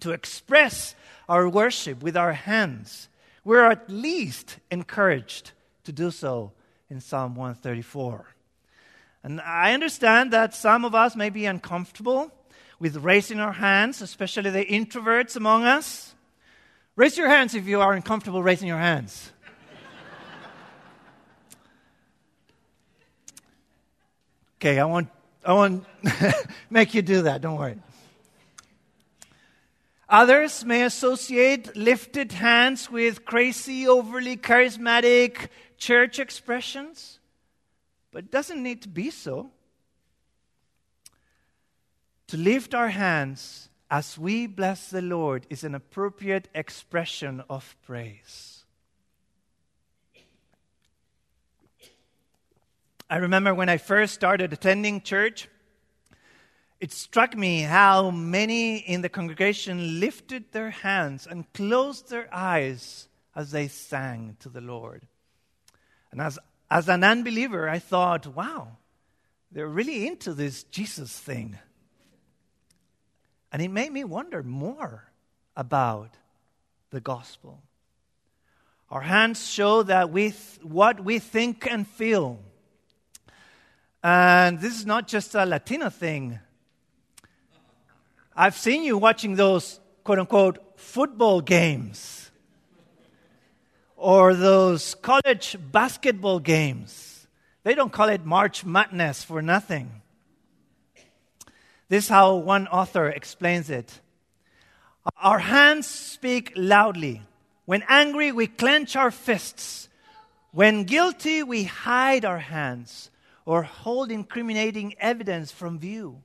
to 0.00 0.10
express 0.10 0.96
our 1.28 1.48
worship 1.48 2.02
with 2.02 2.16
our 2.16 2.32
hands. 2.32 3.08
We're 3.44 3.70
at 3.70 3.88
least 3.88 4.58
encouraged 4.70 5.52
to 5.84 5.92
do 5.92 6.10
so 6.10 6.52
in 6.90 7.00
Psalm 7.00 7.36
134. 7.36 8.33
And 9.24 9.40
I 9.40 9.72
understand 9.72 10.32
that 10.34 10.54
some 10.54 10.84
of 10.84 10.94
us 10.94 11.16
may 11.16 11.30
be 11.30 11.46
uncomfortable 11.46 12.30
with 12.78 12.98
raising 12.98 13.40
our 13.40 13.54
hands, 13.54 14.02
especially 14.02 14.50
the 14.50 14.66
introverts 14.66 15.34
among 15.34 15.64
us. 15.64 16.14
Raise 16.94 17.16
your 17.16 17.28
hands 17.28 17.54
if 17.54 17.66
you 17.66 17.80
are 17.80 17.94
uncomfortable 17.94 18.42
raising 18.42 18.68
your 18.68 18.78
hands. 18.78 19.32
Okay, 24.58 24.78
I 24.78 24.84
want 24.84 25.08
I 25.44 25.52
won't 25.52 25.84
make 26.70 26.94
you 26.94 27.02
do 27.02 27.22
that, 27.22 27.40
don't 27.40 27.58
worry. 27.58 27.78
Others 30.08 30.64
may 30.64 30.84
associate 30.84 31.74
lifted 31.76 32.32
hands 32.32 32.90
with 32.90 33.24
crazy, 33.24 33.88
overly 33.88 34.36
charismatic 34.36 35.48
church 35.76 36.18
expressions, 36.18 37.18
but 38.14 38.22
it 38.22 38.30
doesn't 38.30 38.62
need 38.62 38.80
to 38.82 38.88
be 38.88 39.10
so. 39.10 39.50
To 42.28 42.36
lift 42.36 42.72
our 42.72 42.88
hands 42.88 43.68
as 43.90 44.16
we 44.16 44.46
bless 44.46 44.88
the 44.88 45.02
Lord 45.02 45.46
is 45.50 45.64
an 45.64 45.74
appropriate 45.74 46.48
expression 46.54 47.42
of 47.50 47.76
praise. 47.84 48.64
I 53.10 53.16
remember 53.16 53.52
when 53.52 53.68
I 53.68 53.78
first 53.78 54.14
started 54.14 54.52
attending 54.52 55.02
church, 55.02 55.48
it 56.80 56.92
struck 56.92 57.36
me 57.36 57.62
how 57.62 58.12
many 58.12 58.76
in 58.76 59.02
the 59.02 59.08
congregation 59.08 59.98
lifted 59.98 60.52
their 60.52 60.70
hands 60.70 61.26
and 61.28 61.52
closed 61.52 62.10
their 62.10 62.32
eyes 62.32 63.08
as 63.34 63.50
they 63.50 63.66
sang 63.66 64.36
to 64.38 64.48
the 64.48 64.60
Lord. 64.60 65.02
And 66.12 66.20
as, 66.20 66.38
as 66.70 66.88
an 66.88 67.04
unbeliever, 67.04 67.68
I 67.68 67.78
thought, 67.78 68.26
wow, 68.26 68.76
they're 69.52 69.68
really 69.68 70.06
into 70.06 70.34
this 70.34 70.64
Jesus 70.64 71.16
thing. 71.16 71.58
And 73.52 73.62
it 73.62 73.68
made 73.68 73.92
me 73.92 74.02
wonder 74.04 74.42
more 74.42 75.04
about 75.56 76.10
the 76.90 77.00
gospel. 77.00 77.62
Our 78.90 79.00
hands 79.00 79.48
show 79.48 79.82
that 79.84 80.10
with 80.10 80.58
what 80.62 81.04
we 81.04 81.18
think 81.18 81.66
and 81.70 81.86
feel. 81.86 82.40
And 84.02 84.60
this 84.60 84.78
is 84.78 84.86
not 84.86 85.08
just 85.08 85.34
a 85.34 85.46
Latino 85.46 85.90
thing. 85.90 86.38
I've 88.36 88.56
seen 88.56 88.82
you 88.82 88.98
watching 88.98 89.36
those 89.36 89.80
quote 90.02 90.18
unquote 90.18 90.78
football 90.78 91.40
games 91.40 92.23
or 94.04 94.34
those 94.34 94.94
college 94.96 95.56
basketball 95.72 96.38
games. 96.38 97.26
They 97.62 97.74
don't 97.74 97.90
call 97.90 98.10
it 98.10 98.22
March 98.22 98.62
Madness 98.62 99.24
for 99.24 99.40
nothing. 99.40 100.02
This 101.88 102.04
is 102.04 102.10
how 102.10 102.34
one 102.34 102.68
author 102.68 103.08
explains 103.08 103.70
it. 103.70 104.00
Our 105.16 105.38
hands 105.38 105.86
speak 105.86 106.52
loudly. 106.54 107.22
When 107.64 107.82
angry, 107.88 108.30
we 108.30 108.46
clench 108.46 108.94
our 108.94 109.10
fists. 109.10 109.88
When 110.52 110.84
guilty, 110.84 111.42
we 111.42 111.64
hide 111.64 112.26
our 112.26 112.40
hands 112.40 113.10
or 113.46 113.62
hold 113.62 114.10
incriminating 114.10 114.96
evidence 115.00 115.50
from 115.50 115.78
view. 115.78 116.20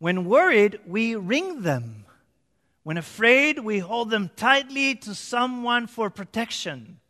When 0.00 0.24
worried, 0.24 0.80
we 0.84 1.14
wring 1.14 1.62
them. 1.62 2.05
When 2.86 2.98
afraid, 2.98 3.58
we 3.58 3.80
hold 3.80 4.10
them 4.10 4.30
tightly 4.36 4.94
to 4.94 5.12
someone 5.12 5.88
for 5.88 6.08
protection. 6.08 7.00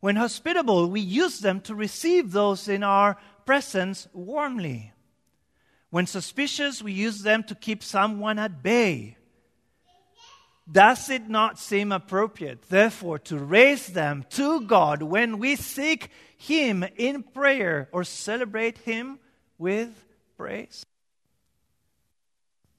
When 0.00 0.16
hospitable, 0.16 0.88
we 0.88 1.00
use 1.00 1.40
them 1.40 1.60
to 1.68 1.74
receive 1.74 2.32
those 2.32 2.68
in 2.68 2.82
our 2.82 3.18
presence 3.44 4.08
warmly. 4.14 4.94
When 5.90 6.06
suspicious, 6.06 6.80
we 6.82 6.92
use 6.92 7.20
them 7.20 7.44
to 7.48 7.54
keep 7.54 7.82
someone 7.82 8.38
at 8.38 8.62
bay. 8.62 9.18
Does 10.72 11.10
it 11.10 11.28
not 11.28 11.58
seem 11.58 11.92
appropriate, 11.92 12.62
therefore, 12.70 13.18
to 13.28 13.36
raise 13.36 13.88
them 13.88 14.24
to 14.30 14.62
God 14.62 15.02
when 15.02 15.38
we 15.38 15.56
seek 15.56 16.08
Him 16.38 16.82
in 16.96 17.24
prayer 17.24 17.90
or 17.92 18.04
celebrate 18.04 18.78
Him 18.78 19.18
with 19.58 19.90
praise? 20.38 20.86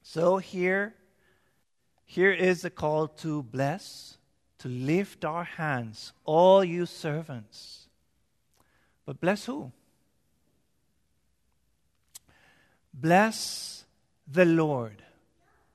So 0.01 0.37
here, 0.37 0.95
here 2.05 2.31
is 2.31 2.63
a 2.63 2.69
call 2.69 3.07
to 3.07 3.43
bless, 3.43 4.17
to 4.59 4.67
lift 4.67 5.25
our 5.25 5.43
hands, 5.43 6.13
all 6.23 6.63
you 6.63 6.85
servants. 6.85 7.87
But 9.05 9.19
bless 9.19 9.45
who? 9.45 9.71
Bless 12.93 13.85
the 14.27 14.45
Lord. 14.45 15.03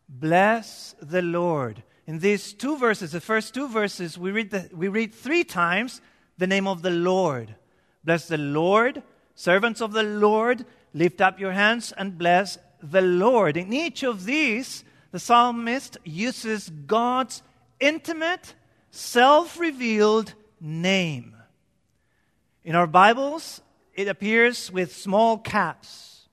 Bless 0.09 0.95
the 1.01 1.23
Lord. 1.23 1.83
In 2.07 2.19
these 2.19 2.53
two 2.53 2.77
verses, 2.77 3.13
the 3.13 3.21
first 3.21 3.55
two 3.55 3.69
verses, 3.69 4.19
we 4.19 4.33
read, 4.33 4.50
the, 4.50 4.69
we 4.73 4.89
read 4.89 5.15
three 5.15 5.45
times 5.45 6.00
the 6.39 6.47
name 6.47 6.67
of 6.67 6.83
the 6.83 6.91
Lord. 6.91 7.54
Bless 8.02 8.26
the 8.26 8.39
Lord, 8.39 9.02
servants 9.35 9.81
of 9.81 9.93
the 9.93 10.02
Lord, 10.02 10.65
lift 10.95 11.21
up 11.21 11.39
your 11.39 11.52
hands 11.52 11.93
and 11.93 12.19
bless 12.19 12.59
the 12.83 13.02
Lord. 13.02 13.57
In 13.57 13.73
each 13.73 14.02
of 14.02 14.25
these, 14.25 14.85
the 15.13 15.19
psalmist 15.19 15.99
uses 16.05 16.71
God's 16.71 17.43
intimate, 17.79 18.55
self 18.91 19.59
revealed 19.59 20.35
name. 20.61 21.35
In 22.65 22.75
our 22.75 22.87
Bibles, 22.87 23.61
it 23.95 24.09
appears 24.09 24.71
with 24.71 24.95
small 24.95 25.39
caps. 25.39 26.29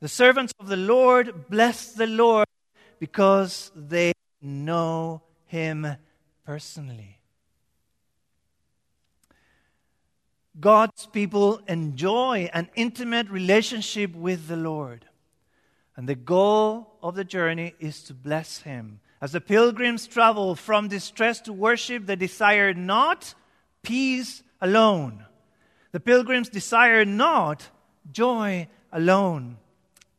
The 0.00 0.08
servants 0.08 0.52
of 0.58 0.68
the 0.68 0.76
Lord 0.76 1.48
bless 1.48 1.92
the 1.92 2.06
Lord 2.06 2.46
because 2.98 3.70
they 3.74 4.12
know 4.40 5.22
him 5.46 5.96
personally. 6.44 7.18
God's 10.58 11.06
people 11.06 11.60
enjoy 11.66 12.50
an 12.52 12.68
intimate 12.74 13.28
relationship 13.30 14.14
with 14.14 14.48
the 14.48 14.56
Lord. 14.56 15.06
And 15.96 16.08
the 16.08 16.14
goal 16.14 16.91
of 17.02 17.14
the 17.14 17.24
journey 17.24 17.74
is 17.80 18.02
to 18.04 18.14
bless 18.14 18.58
him. 18.62 19.00
As 19.20 19.32
the 19.32 19.40
pilgrims 19.40 20.06
travel 20.06 20.54
from 20.54 20.88
distress 20.88 21.40
to 21.42 21.52
worship, 21.52 22.06
they 22.06 22.16
desire 22.16 22.74
not 22.74 23.34
peace 23.82 24.42
alone. 24.60 25.24
The 25.92 26.00
pilgrims 26.00 26.48
desire 26.48 27.04
not 27.04 27.68
joy 28.10 28.68
alone. 28.90 29.58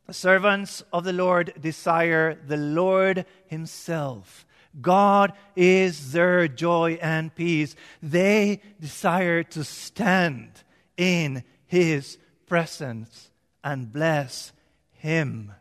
The 0.06 0.14
servants 0.14 0.82
of 0.92 1.04
the 1.04 1.12
Lord 1.12 1.52
desire 1.60 2.34
the 2.46 2.56
Lord 2.56 3.26
Himself. 3.46 4.46
God 4.80 5.32
is 5.56 6.12
their 6.12 6.48
joy 6.48 6.98
and 7.00 7.34
peace. 7.34 7.74
They 8.02 8.60
desire 8.80 9.42
to 9.44 9.64
stand 9.64 10.50
in 10.96 11.44
His 11.66 12.18
presence 12.46 13.30
and 13.62 13.92
bless 13.92 14.52
Him. 14.92 15.52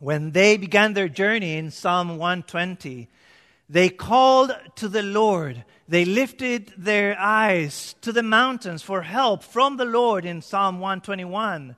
When 0.00 0.32
they 0.32 0.56
began 0.56 0.94
their 0.94 1.08
journey 1.08 1.56
in 1.56 1.70
Psalm 1.70 2.18
120, 2.18 3.08
they 3.68 3.88
called 3.88 4.52
to 4.76 4.88
the 4.88 5.04
Lord 5.04 5.64
they 5.90 6.04
lifted 6.04 6.72
their 6.78 7.18
eyes 7.18 7.96
to 8.02 8.12
the 8.12 8.22
mountains 8.22 8.80
for 8.80 9.02
help 9.02 9.42
from 9.42 9.76
the 9.76 9.84
Lord 9.84 10.24
in 10.24 10.40
Psalm 10.40 10.78
121. 10.78 11.74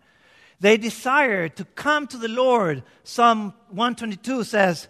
They 0.61 0.77
desired 0.77 1.57
to 1.57 1.65
come 1.65 2.07
to 2.09 2.19
the 2.19 2.29
Lord. 2.29 2.83
Psalm 3.05 3.55
122 3.71 4.45
says, 4.45 4.87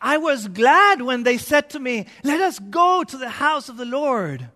I 0.00 0.16
was 0.16 0.48
glad 0.48 1.02
when 1.02 1.22
they 1.22 1.38
said 1.38 1.70
to 1.70 1.78
me, 1.78 2.06
Let 2.24 2.40
us 2.40 2.58
go 2.58 3.04
to 3.04 3.16
the 3.16 3.28
house 3.28 3.68
of 3.68 3.76
the 3.76 3.84
Lord. 3.84 4.48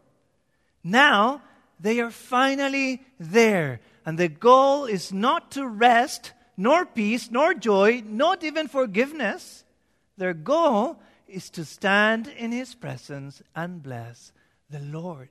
Now 0.83 1.41
they 1.79 2.01
are 2.01 2.11
finally 2.11 3.05
there, 3.21 3.79
and 4.05 4.19
the 4.19 4.27
goal 4.27 4.85
is 4.87 5.13
not 5.13 5.53
to 5.53 5.65
rest, 5.65 6.33
nor 6.59 6.85
peace, 6.85 7.31
nor 7.31 7.55
joy, 7.55 8.03
not 8.05 8.43
even 8.43 8.67
forgiveness. 8.67 9.65
Their 10.17 10.35
goal 10.35 11.01
is 11.29 11.49
to 11.51 11.65
stand 11.65 12.27
in 12.27 12.51
his 12.51 12.75
presence 12.75 13.41
and 13.55 13.81
bless 13.81 14.33
the 14.69 14.81
Lord. 14.81 15.31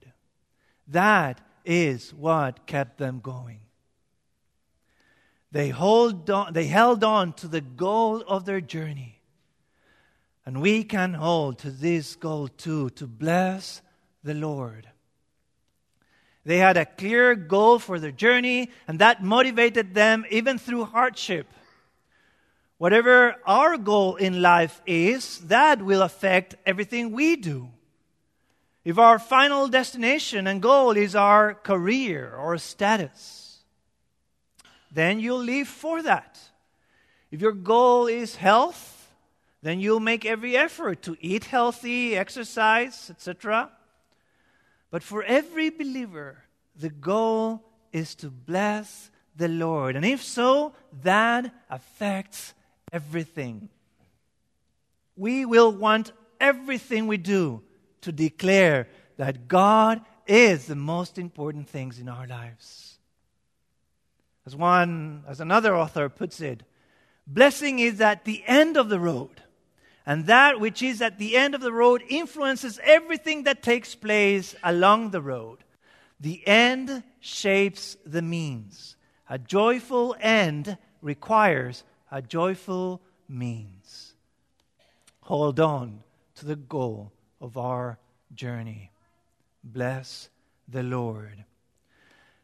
That 0.87 1.41
is 1.65 2.13
what 2.13 2.65
kept 2.65 2.97
them 2.97 3.19
going. 3.19 3.59
They, 5.51 5.69
hold 5.69 6.29
on, 6.29 6.53
they 6.53 6.67
held 6.67 7.03
on 7.03 7.33
to 7.33 7.47
the 7.49 7.61
goal 7.61 8.23
of 8.25 8.45
their 8.45 8.61
journey. 8.61 9.21
And 10.45 10.61
we 10.61 10.85
can 10.85 11.13
hold 11.13 11.59
to 11.59 11.71
this 11.71 12.15
goal 12.15 12.47
too 12.47 12.89
to 12.91 13.05
bless 13.05 13.81
the 14.23 14.33
Lord. 14.33 14.87
They 16.47 16.59
had 16.59 16.77
a 16.77 16.85
clear 16.85 17.35
goal 17.35 17.77
for 17.77 17.99
their 17.99 18.13
journey, 18.13 18.71
and 18.87 18.99
that 18.99 19.21
motivated 19.21 19.93
them 19.93 20.25
even 20.31 20.57
through 20.57 20.85
hardship. 20.85 21.45
Whatever 22.77 23.35
our 23.45 23.77
goal 23.77 24.15
in 24.15 24.41
life 24.41 24.81
is, 24.85 25.39
that 25.47 25.81
will 25.81 26.01
affect 26.01 26.55
everything 26.65 27.11
we 27.11 27.35
do. 27.35 27.67
If 28.85 28.97
our 28.97 29.19
final 29.19 29.67
destination 29.67 30.47
and 30.47 30.61
goal 30.61 30.91
is 30.91 31.17
our 31.17 31.53
career 31.53 32.33
or 32.33 32.57
status, 32.57 33.59
then 34.89 35.19
you'll 35.19 35.43
live 35.43 35.67
for 35.67 36.01
that. 36.01 36.39
If 37.29 37.41
your 37.41 37.51
goal 37.51 38.07
is 38.07 38.37
health, 38.37 39.11
then 39.61 39.81
you'll 39.81 39.99
make 39.99 40.25
every 40.25 40.55
effort 40.55 41.01
to 41.01 41.17
eat 41.19 41.43
healthy, 41.43 42.15
exercise, 42.15 43.09
etc. 43.09 43.69
But 44.89 45.03
for 45.03 45.23
every 45.23 45.69
believer, 45.69 46.43
the 46.75 46.89
goal 46.89 47.63
is 47.91 48.15
to 48.15 48.29
bless 48.29 49.11
the 49.35 49.47
Lord. 49.47 49.95
And 49.95 50.05
if 50.05 50.23
so, 50.23 50.73
that 51.03 51.53
affects 51.69 52.53
everything. 52.91 53.69
We 55.15 55.45
will 55.45 55.71
want 55.71 56.11
everything 56.39 57.07
we 57.07 57.17
do 57.17 57.63
to 58.01 58.11
declare 58.11 58.87
that 59.17 59.47
God 59.47 60.01
is 60.27 60.65
the 60.65 60.75
most 60.75 61.17
important 61.17 61.67
things 61.67 61.99
in 61.99 62.07
our 62.07 62.27
lives. 62.27 62.97
As 64.45 64.55
one, 64.55 65.23
as 65.27 65.41
another 65.41 65.75
author 65.75 66.07
puts 66.07 66.39
it, 66.39 66.63
blessing 67.25 67.79
is 67.79 67.99
at 67.99 68.23
the 68.23 68.43
end 68.45 68.77
of 68.77 68.89
the 68.89 68.99
road. 68.99 69.41
And 70.07 70.25
that 70.27 70.61
which 70.61 70.81
is 70.81 71.01
at 71.01 71.19
the 71.19 71.35
end 71.35 71.53
of 71.53 71.59
the 71.59 71.73
road 71.73 72.01
influences 72.07 72.79
everything 72.81 73.43
that 73.43 73.61
takes 73.61 73.93
place 73.93 74.55
along 74.63 75.11
the 75.11 75.21
road. 75.21 75.57
The 76.17 76.47
end 76.47 77.03
shapes 77.19 77.97
the 78.05 78.21
means. 78.21 78.95
A 79.29 79.37
joyful 79.37 80.15
end 80.21 80.77
requires 81.01 81.83
a 82.09 82.21
joyful 82.21 83.01
means. 83.27 84.13
Hold 85.23 85.59
on 85.59 85.99
to 86.35 86.45
the 86.45 86.55
goal 86.55 87.11
of 87.41 87.57
our 87.57 87.99
journey. 88.33 88.91
Bless 89.61 90.29
the 90.69 90.83
Lord. 90.83 91.43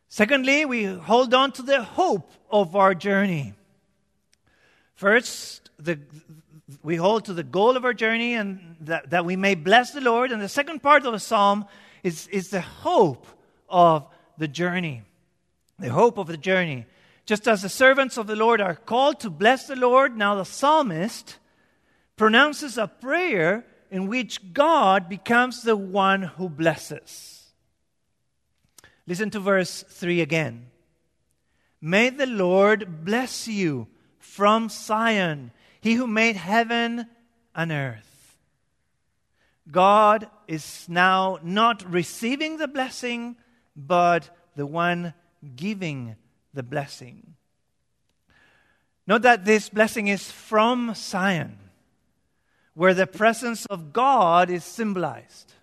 Secondly, 0.09 0.65
we 0.65 0.83
hold 0.83 1.33
on 1.33 1.53
to 1.53 1.61
the 1.61 1.81
hope 1.81 2.29
of 2.51 2.75
our 2.75 2.93
journey. 2.93 3.53
First, 4.95 5.69
the, 5.79 5.97
we 6.81 6.95
hold 6.95 7.25
to 7.25 7.33
the 7.33 7.43
goal 7.43 7.75
of 7.75 7.85
our 7.85 7.93
journey 7.93 8.33
and 8.33 8.75
that, 8.81 9.09
that 9.09 9.25
we 9.25 9.35
may 9.35 9.55
bless 9.55 9.91
the 9.91 10.01
Lord. 10.01 10.31
And 10.31 10.41
the 10.41 10.49
second 10.49 10.81
part 10.81 11.05
of 11.05 11.13
the 11.13 11.19
psalm 11.19 11.65
is, 12.03 12.27
is 12.27 12.49
the 12.49 12.61
hope 12.61 13.27
of 13.69 14.07
the 14.37 14.47
journey. 14.47 15.03
The 15.79 15.89
hope 15.89 16.17
of 16.17 16.27
the 16.27 16.37
journey. 16.37 16.85
Just 17.25 17.47
as 17.47 17.61
the 17.61 17.69
servants 17.69 18.17
of 18.17 18.27
the 18.27 18.35
Lord 18.35 18.61
are 18.61 18.75
called 18.75 19.19
to 19.21 19.29
bless 19.29 19.67
the 19.67 19.75
Lord, 19.75 20.17
now 20.17 20.35
the 20.35 20.45
psalmist 20.45 21.37
pronounces 22.15 22.77
a 22.77 22.87
prayer 22.87 23.65
in 23.89 24.07
which 24.07 24.53
God 24.53 25.07
becomes 25.07 25.63
the 25.63 25.75
one 25.75 26.23
who 26.23 26.49
blesses. 26.49 27.51
Listen 29.05 29.29
to 29.31 29.39
verse 29.39 29.83
3 29.83 30.21
again. 30.21 30.67
May 31.81 32.09
the 32.09 32.25
Lord 32.25 33.03
bless 33.03 33.47
you 33.47 33.87
from 34.17 34.69
Zion, 34.69 35.51
he 35.83 35.95
who 35.95 36.07
made 36.07 36.37
heaven 36.37 37.07
and 37.53 37.69
earth. 37.69 38.37
God 39.69 40.29
is 40.47 40.85
now 40.87 41.39
not 41.43 41.83
receiving 41.91 42.55
the 42.55 42.69
blessing, 42.69 43.35
but 43.75 44.29
the 44.55 44.65
one 44.65 45.13
giving 45.57 46.15
the 46.53 46.63
blessing. 46.63 47.35
Note 49.05 49.23
that 49.23 49.43
this 49.43 49.67
blessing 49.67 50.07
is 50.07 50.31
from 50.31 50.93
Zion 50.95 51.59
where 52.75 52.93
the 52.93 53.05
presence 53.05 53.65
of 53.65 53.91
God 53.91 54.49
is 54.49 54.63
symbolized. 54.63 55.53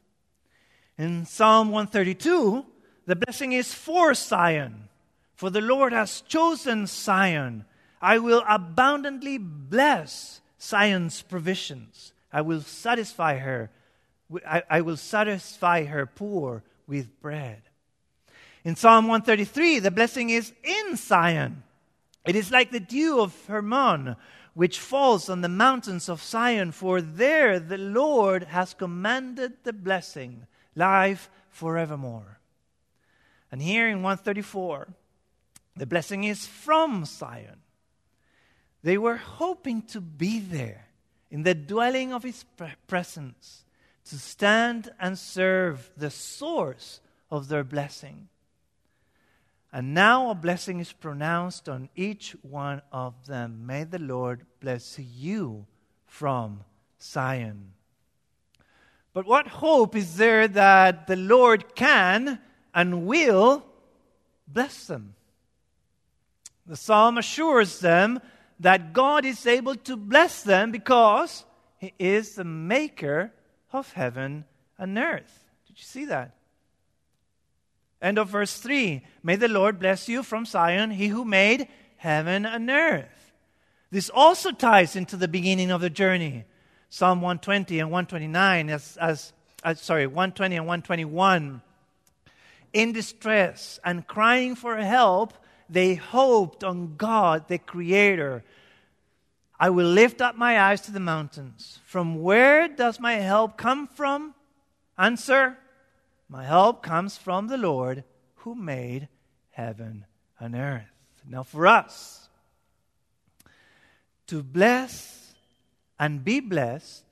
In 0.99 1.25
Psalm 1.25 1.71
132, 1.71 2.67
the 3.07 3.17
blessing 3.17 3.53
is 3.53 3.73
for 3.73 4.13
Zion, 4.13 4.91
for 5.35 5.49
the 5.49 5.63
Lord 5.63 5.95
has 5.95 6.21
chosen 6.21 6.87
Zion. 6.87 7.65
I 8.01 8.19
will 8.19 8.43
abundantly 8.49 9.39
bless 9.39 10.41
Zion's 10.61 11.23
provisions. 11.23 12.13
I 12.33 12.43
will 12.43 12.63
satisfy 12.63 13.39
her. 13.39 13.71
I, 14.47 14.63
I 14.71 14.81
will 14.81 14.97
satisfy 14.97 15.85
her 15.85 16.07
poor 16.07 16.63
with 16.87 17.21
bread. 17.21 17.63
In 18.65 18.77
Psalm 18.77 19.07
133, 19.07 19.81
the 19.81 19.91
blessing 19.91 20.31
is 20.31 20.53
in 20.63 20.97
Zion. 20.97 21.63
It 22.27 22.37
is 22.37 22.51
like 22.51 22.71
the 22.71 22.81
dew 22.81 23.21
of 23.21 23.35
Hermon 23.47 24.17
which 24.55 24.79
falls 24.79 25.29
on 25.29 25.41
the 25.41 25.49
mountains 25.49 26.09
of 26.09 26.23
Zion, 26.23 26.73
for 26.73 27.01
there 27.01 27.61
the 27.61 27.79
Lord 27.79 28.45
has 28.45 28.75
commanded 28.75 29.53
the 29.63 29.73
blessing, 29.73 30.47
life 30.75 31.31
forevermore. 31.49 32.41
And 33.53 33.63
here 33.63 33.89
in 33.89 34.03
134, 34.03 34.89
the 35.77 35.87
blessing 35.87 36.25
is 36.25 36.47
from 36.47 37.05
Zion. 37.05 37.61
They 38.83 38.99
were 38.99 39.17
hoping 39.17 39.83
to 39.83 40.01
be 40.01 40.41
there 40.41 40.87
in 41.31 41.43
the 41.43 41.55
dwelling 41.55 42.13
of 42.13 42.23
His 42.23 42.45
presence, 42.87 43.65
to 44.07 44.19
stand 44.19 44.91
and 44.99 45.19
serve 45.19 45.91
the 45.97 46.11
source 46.11 47.01
of 47.31 47.49
their 47.49 47.65
blessing. 47.65 48.29
And 49.73 49.95
now 49.95 50.31
a 50.31 50.35
blessing 50.35 50.81
is 50.81 50.93
pronounced 50.93 51.69
on 51.69 51.91
each 51.95 52.35
one 52.43 52.83
of 52.91 53.27
them. 53.27 53.67
May 53.67 53.85
the 53.85 54.01
Lord 54.01 54.45
bless 54.59 54.99
you 54.99 55.67
from 56.07 56.65
Zion. 57.01 57.73
But 59.13 59.27
what 59.27 59.47
hope 59.47 59.95
is 59.95 60.17
there 60.17 60.49
that 60.49 61.07
the 61.07 61.17
Lord 61.17 61.75
can 61.77 62.41
and 62.75 63.07
will 63.07 63.65
bless 64.49 64.87
them? 64.87 65.15
The 66.67 66.77
psalm 66.77 67.19
assures 67.19 67.79
them 67.81 68.21
that 68.61 68.93
God 68.93 69.25
is 69.25 69.47
able 69.47 69.75
to 69.75 69.97
bless 69.97 70.43
them 70.43 70.71
because 70.71 71.45
He 71.79 71.93
is 71.99 72.35
the 72.35 72.45
maker 72.45 73.33
of 73.73 73.93
heaven 73.93 74.45
and 74.79 74.97
earth. 74.97 75.45
Did 75.67 75.79
you 75.79 75.85
see 75.85 76.05
that? 76.07 76.37
End 78.03 78.19
of 78.19 78.29
verse 78.29 78.59
3 78.59 79.03
May 79.23 79.37
the 79.37 79.49
Lord 79.49 79.79
bless 79.79 80.09
you 80.09 80.23
from 80.23 80.47
Zion, 80.47 80.91
he 80.91 81.09
who 81.09 81.25
made 81.25 81.69
heaven 81.97 82.47
and 82.47 82.71
earth. 82.71 83.33
This 83.91 84.11
also 84.11 84.53
ties 84.53 84.97
into 84.97 85.17
the 85.17 85.29
beginning 85.29 85.71
of 85.71 85.81
the 85.81 85.91
journey. 85.91 86.45
Psalm 86.89 87.21
120 87.21 87.79
and 87.79 87.91
129, 87.91 88.71
as, 88.71 88.97
as, 88.97 89.33
as 89.63 89.81
sorry, 89.81 90.07
120 90.07 90.57
and 90.57 90.67
121. 90.67 91.63
In 92.73 92.93
distress 92.93 93.79
and 93.85 94.07
crying 94.07 94.55
for 94.55 94.77
help, 94.77 95.35
they 95.71 95.95
hoped 95.95 96.65
on 96.65 96.97
God, 96.97 97.49
the 97.49 97.59
Creator. 97.59 98.45
I 99.59 99.71
will 99.71 99.87
lift 99.87 100.21
up 100.21 100.37
my 100.37 100.61
eyes 100.61 100.81
to 100.83 100.93
the 100.93 101.01
mountains. 101.01 101.79
From 101.85 102.23
where 102.23 102.67
does 102.67 102.99
my 102.99 103.15
help 103.15 103.57
come 103.57 103.87
from? 103.87 104.35
Answer 104.99 105.59
my 106.29 106.45
help 106.45 106.83
comes 106.83 107.17
from 107.17 107.49
the 107.49 107.59
Lord 107.59 108.05
who 108.37 108.55
made 108.55 109.09
heaven 109.51 110.07
and 110.39 110.55
earth. 110.55 110.85
Now, 111.29 111.43
for 111.43 111.67
us 111.67 112.29
to 114.29 114.43
bless 114.43 115.35
and 115.99 116.25
be 116.25 116.39
blessed, 116.41 117.05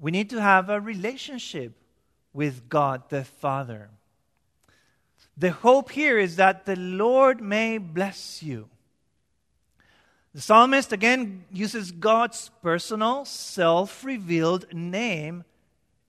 we 0.00 0.10
need 0.10 0.30
to 0.30 0.40
have 0.40 0.70
a 0.70 0.80
relationship 0.80 1.72
with 2.32 2.68
God 2.68 3.10
the 3.10 3.24
Father. 3.24 3.90
The 5.38 5.52
hope 5.52 5.90
here 5.92 6.18
is 6.18 6.36
that 6.36 6.66
the 6.66 6.74
Lord 6.74 7.40
may 7.40 7.78
bless 7.78 8.42
you. 8.42 8.68
The 10.34 10.40
psalmist 10.40 10.92
again 10.92 11.44
uses 11.52 11.92
God's 11.92 12.50
personal, 12.60 13.24
self 13.24 14.04
revealed 14.04 14.72
name 14.74 15.44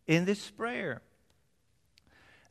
in 0.07 0.25
this 0.25 0.49
prayer. 0.49 1.03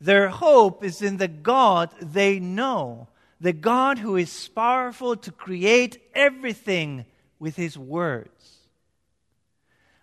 Their 0.01 0.29
hope 0.29 0.85
is 0.85 1.03
in 1.03 1.17
the 1.17 1.27
God 1.27 1.91
they 2.01 2.39
know, 2.39 3.09
the 3.41 3.53
God 3.53 3.99
who 3.99 4.17
is 4.17 4.49
powerful 4.49 5.17
to 5.17 5.33
create 5.33 6.01
everything 6.15 7.07
with 7.41 7.57
his 7.57 7.77
words. 7.77 8.59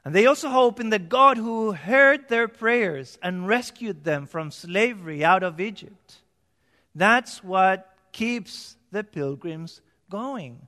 And 0.03 0.13
they 0.13 0.25
also 0.25 0.49
hope 0.49 0.81
in 0.81 0.89
the 0.89 0.99
God 0.99 1.37
who 1.37 1.71
heard 1.71 2.27
their 2.27 2.49
prayers 2.49 3.17
and 3.23 3.47
rescued 3.47 4.03
them 4.03 4.27
from 4.27 4.51
slavery 4.51 5.23
out 5.23 5.41
of 5.41 5.61
Egypt. 5.61 6.17
That's 6.95 7.43
what 7.43 7.93
keeps 8.13 8.77
the 8.91 9.03
pilgrims 9.03 9.81
going. 10.09 10.67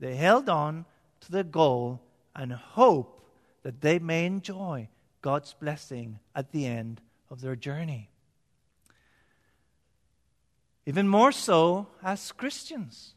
They 0.00 0.16
held 0.16 0.48
on 0.48 0.86
to 1.20 1.30
the 1.30 1.44
goal 1.44 2.00
and 2.34 2.52
hope 2.52 3.22
that 3.62 3.82
they 3.82 3.98
may 3.98 4.24
enjoy 4.24 4.88
God's 5.20 5.54
blessing 5.54 6.18
at 6.34 6.52
the 6.52 6.66
end 6.66 7.02
of 7.30 7.40
their 7.40 7.56
journey. 7.56 8.08
Even 10.86 11.08
more 11.08 11.32
so 11.32 11.88
as 12.02 12.32
Christians. 12.32 13.14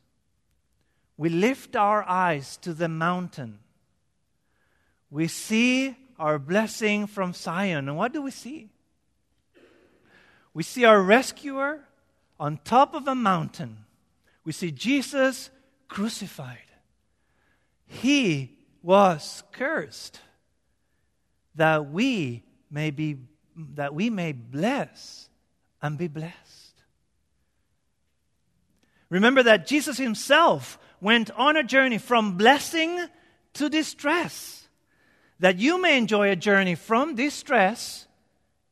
We 1.18 1.30
lift 1.30 1.76
our 1.76 2.04
eyes 2.08 2.58
to 2.58 2.74
the 2.74 2.90
mountain. 2.90 3.60
We 5.12 5.28
see 5.28 5.96
our 6.18 6.40
blessing 6.40 7.08
from 7.08 7.34
Zion. 7.34 7.88
And 7.88 7.98
what 7.98 8.12
do 8.12 8.22
we 8.22 8.32
see? 8.32 8.70
We 10.54 10.64
see 10.64 10.84
our 10.84 11.02
rescuer 11.02 11.82
on 12.40 12.60
top 12.64 12.94
of 12.94 13.08
a 13.08 13.16
mountain. 13.16 13.86
We 14.46 14.52
see 14.52 14.72
Jesus 14.72 15.50
crucified. 15.88 16.58
He 17.86 18.58
was 18.82 19.44
cursed 19.52 20.22
that 21.56 21.92
we 21.92 22.44
may 22.72 22.92
be 22.92 23.18
that 23.76 23.94
we 23.94 24.10
may 24.10 24.32
bless 24.32 25.28
and 25.82 25.98
be 25.98 26.08
blessed. 26.08 26.36
Remember 29.10 29.44
that 29.44 29.68
Jesus 29.68 29.98
himself 29.98 30.80
went 31.02 31.32
on 31.32 31.58
a 31.58 31.64
journey 31.64 31.98
from 31.98 32.38
blessing 32.38 33.06
to 33.56 33.70
distress, 33.70 34.68
that 35.40 35.58
you 35.58 35.82
may 35.82 35.98
enjoy 35.98 36.30
a 36.30 36.36
journey 36.36 36.76
from 36.76 37.16
distress 37.16 38.08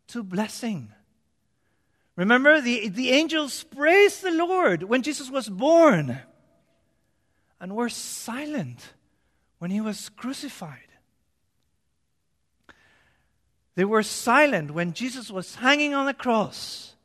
to 0.07 0.23
blessing. 0.23 0.93
Remember, 2.17 2.59
the, 2.59 2.89
the 2.89 3.11
angels 3.11 3.63
praised 3.63 4.23
the 4.23 4.31
Lord 4.31 4.83
when 4.83 5.03
Jesus 5.03 5.31
was 5.31 5.47
born. 5.47 6.19
and 7.59 7.75
were 7.75 7.89
silent 7.89 8.93
when 9.59 9.71
he 9.71 9.81
was 9.81 10.09
crucified. 10.09 10.79
They 13.75 13.85
were 13.85 14.03
silent 14.03 14.71
when 14.71 14.93
Jesus 14.93 15.29
was 15.29 15.55
hanging 15.55 15.93
on 15.93 16.05
the 16.05 16.13
cross 16.13 16.95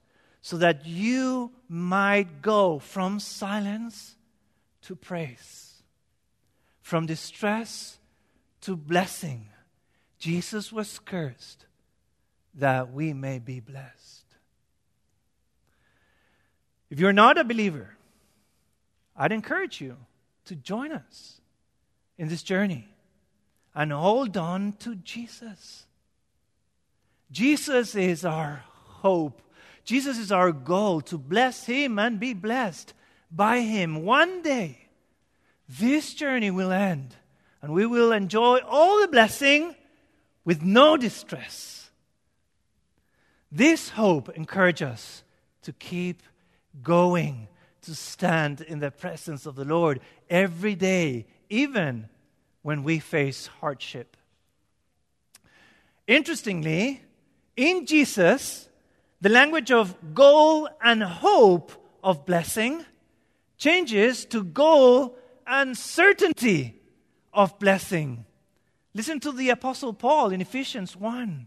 so 0.40 0.56
that 0.58 0.86
you 0.86 1.52
might 1.68 2.42
go 2.42 2.78
from 2.78 3.20
silence 3.20 4.16
to 4.82 4.96
praise, 4.96 5.82
from 6.80 7.06
distress 7.06 7.98
to 8.62 8.74
blessing. 8.74 9.48
Jesus 10.18 10.72
was 10.72 10.98
cursed 10.98 11.66
that 12.54 12.92
we 12.92 13.12
may 13.12 13.38
be 13.38 13.60
blessed. 13.60 14.21
If 16.92 17.00
you're 17.00 17.14
not 17.14 17.38
a 17.38 17.44
believer, 17.44 17.96
I'd 19.16 19.32
encourage 19.32 19.80
you 19.80 19.96
to 20.44 20.54
join 20.54 20.92
us 20.92 21.40
in 22.18 22.28
this 22.28 22.42
journey 22.42 22.86
and 23.74 23.90
hold 23.90 24.36
on 24.36 24.74
to 24.80 24.96
Jesus. 24.96 25.86
Jesus 27.30 27.94
is 27.94 28.26
our 28.26 28.64
hope. 28.66 29.40
Jesus 29.86 30.18
is 30.18 30.30
our 30.30 30.52
goal 30.52 31.00
to 31.00 31.16
bless 31.16 31.64
Him 31.64 31.98
and 31.98 32.20
be 32.20 32.34
blessed 32.34 32.92
by 33.30 33.60
Him. 33.60 34.04
One 34.04 34.42
day, 34.42 34.90
this 35.66 36.12
journey 36.12 36.50
will 36.50 36.72
end 36.72 37.16
and 37.62 37.72
we 37.72 37.86
will 37.86 38.12
enjoy 38.12 38.58
all 38.68 39.00
the 39.00 39.08
blessing 39.08 39.74
with 40.44 40.60
no 40.60 40.98
distress. 40.98 41.90
This 43.50 43.88
hope 43.88 44.28
encourages 44.36 44.88
us 44.88 45.22
to 45.62 45.72
keep 45.72 46.22
going, 46.82 47.48
to 47.82 47.94
stand 47.94 48.60
in 48.60 48.78
the 48.78 48.90
presence 48.90 49.44
of 49.44 49.56
the 49.56 49.64
Lord 49.64 50.00
every 50.30 50.74
day, 50.74 51.26
even 51.50 52.08
when 52.62 52.84
we 52.84 52.98
face 53.00 53.48
hardship. 53.60 54.16
Interestingly, 56.06 57.02
in 57.56 57.86
Jesus, 57.86 58.68
the 59.20 59.28
language 59.28 59.70
of 59.70 60.14
goal 60.14 60.68
and 60.80 61.02
hope 61.02 61.72
of 62.02 62.24
blessing 62.24 62.84
changes 63.56 64.24
to 64.26 64.42
goal 64.42 65.16
and 65.46 65.76
certainty 65.76 66.80
of 67.32 67.58
blessing. 67.58 68.24
Listen 68.94 69.20
to 69.20 69.32
the 69.32 69.50
Apostle 69.50 69.92
Paul 69.92 70.30
in 70.30 70.40
Ephesians 70.40 70.96
1. 70.96 71.46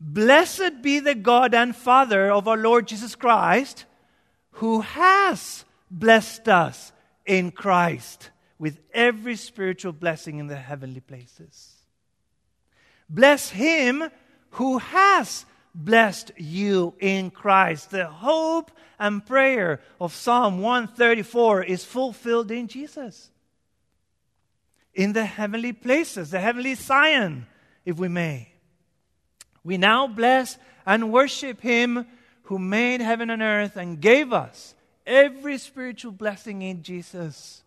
Blessed 0.00 0.82
be 0.82 0.98
the 0.98 1.14
God 1.14 1.54
and 1.54 1.74
Father 1.74 2.30
of 2.30 2.48
our 2.48 2.56
Lord 2.56 2.88
Jesus 2.88 3.14
Christ, 3.14 3.86
who 4.52 4.80
has 4.80 5.64
blessed 5.90 6.48
us 6.48 6.92
in 7.26 7.50
Christ 7.50 8.30
with 8.58 8.78
every 8.94 9.36
spiritual 9.36 9.92
blessing 9.92 10.38
in 10.38 10.46
the 10.46 10.56
heavenly 10.56 11.00
places. 11.00 11.72
Bless 13.08 13.50
him 13.50 14.04
who 14.50 14.78
has 14.78 15.44
blessed 15.74 16.32
you 16.36 16.94
in 17.00 17.30
Christ. 17.30 17.90
The 17.90 18.06
hope 18.06 18.70
and 18.98 19.24
prayer 19.24 19.80
of 20.00 20.14
Psalm 20.14 20.60
134 20.60 21.64
is 21.64 21.84
fulfilled 21.84 22.50
in 22.50 22.68
Jesus. 22.68 23.30
In 24.94 25.12
the 25.12 25.24
heavenly 25.24 25.72
places, 25.72 26.30
the 26.30 26.40
heavenly 26.40 26.74
Zion, 26.74 27.46
if 27.84 27.96
we 27.96 28.08
may. 28.08 28.52
We 29.64 29.78
now 29.78 30.06
bless 30.06 30.58
and 30.84 31.12
worship 31.12 31.60
Him 31.60 32.06
who 32.52 32.58
made 32.58 33.00
heaven 33.00 33.30
and 33.30 33.40
earth 33.40 33.78
and 33.78 33.98
gave 33.98 34.30
us 34.30 34.74
every 35.06 35.56
spiritual 35.56 36.12
blessing 36.12 36.60
in 36.60 36.82
Jesus. 36.82 37.62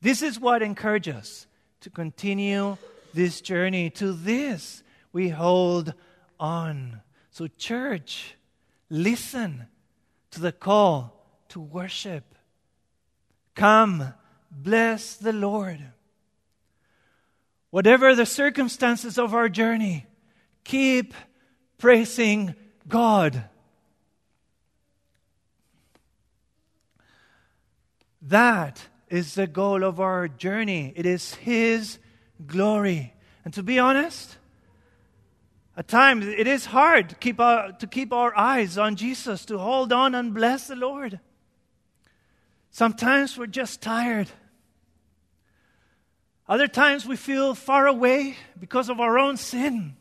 This 0.00 0.22
is 0.22 0.40
what 0.40 0.62
encourages 0.62 1.14
us 1.14 1.46
to 1.82 1.90
continue 1.90 2.78
this 3.12 3.42
journey. 3.42 3.90
To 3.90 4.14
this 4.14 4.82
we 5.12 5.28
hold 5.28 5.92
on. 6.40 7.02
So, 7.30 7.48
church, 7.48 8.34
listen 8.88 9.66
to 10.30 10.40
the 10.40 10.52
call 10.52 11.12
to 11.50 11.60
worship. 11.60 12.34
Come, 13.54 14.14
bless 14.50 15.16
the 15.16 15.34
Lord. 15.34 15.80
Whatever 17.68 18.14
the 18.14 18.24
circumstances 18.24 19.18
of 19.18 19.34
our 19.34 19.50
journey, 19.50 20.06
keep 20.64 21.12
praising 21.76 22.54
God. 22.88 23.50
That 28.28 28.82
is 29.08 29.34
the 29.34 29.46
goal 29.46 29.84
of 29.84 30.00
our 30.00 30.26
journey. 30.26 30.92
It 30.96 31.06
is 31.06 31.34
His 31.34 31.98
glory. 32.44 33.14
And 33.44 33.54
to 33.54 33.62
be 33.62 33.78
honest, 33.78 34.36
at 35.76 35.86
times 35.86 36.26
it 36.26 36.48
is 36.48 36.66
hard 36.66 37.10
to 37.10 37.14
keep, 37.14 37.38
our, 37.38 37.70
to 37.72 37.86
keep 37.86 38.12
our 38.12 38.36
eyes 38.36 38.78
on 38.78 38.96
Jesus, 38.96 39.44
to 39.46 39.58
hold 39.58 39.92
on 39.92 40.14
and 40.14 40.34
bless 40.34 40.66
the 40.66 40.74
Lord. 40.74 41.20
Sometimes 42.70 43.38
we're 43.38 43.46
just 43.46 43.80
tired. 43.80 44.28
Other 46.48 46.66
times 46.66 47.06
we 47.06 47.16
feel 47.16 47.54
far 47.54 47.86
away 47.86 48.36
because 48.58 48.88
of 48.88 49.00
our 49.00 49.18
own 49.18 49.36
sin. 49.36 49.96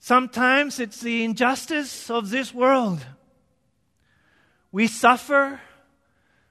Sometimes 0.00 0.80
it's 0.80 1.00
the 1.00 1.22
injustice 1.22 2.10
of 2.10 2.30
this 2.30 2.52
world. 2.52 3.04
We 4.72 4.88
suffer 4.88 5.60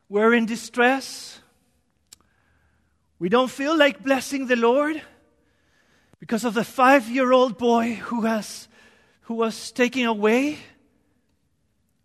we're 0.10 0.34
in 0.34 0.48
distress. 0.48 1.40
We 3.20 3.30
don't 3.30 3.52
feel 3.52 3.78
like 3.78 4.04
blessing 4.04 4.48
the 4.48 4.56
Lord 4.56 5.02
because 6.20 6.44
of 6.44 6.56
the 6.56 6.64
five 6.64 7.08
year 7.08 7.32
old 7.32 7.58
boy 7.58 7.94
who, 7.96 8.22
has, 8.22 8.68
who 9.22 9.36
was 9.36 9.72
taken 9.72 10.06
away, 10.06 10.58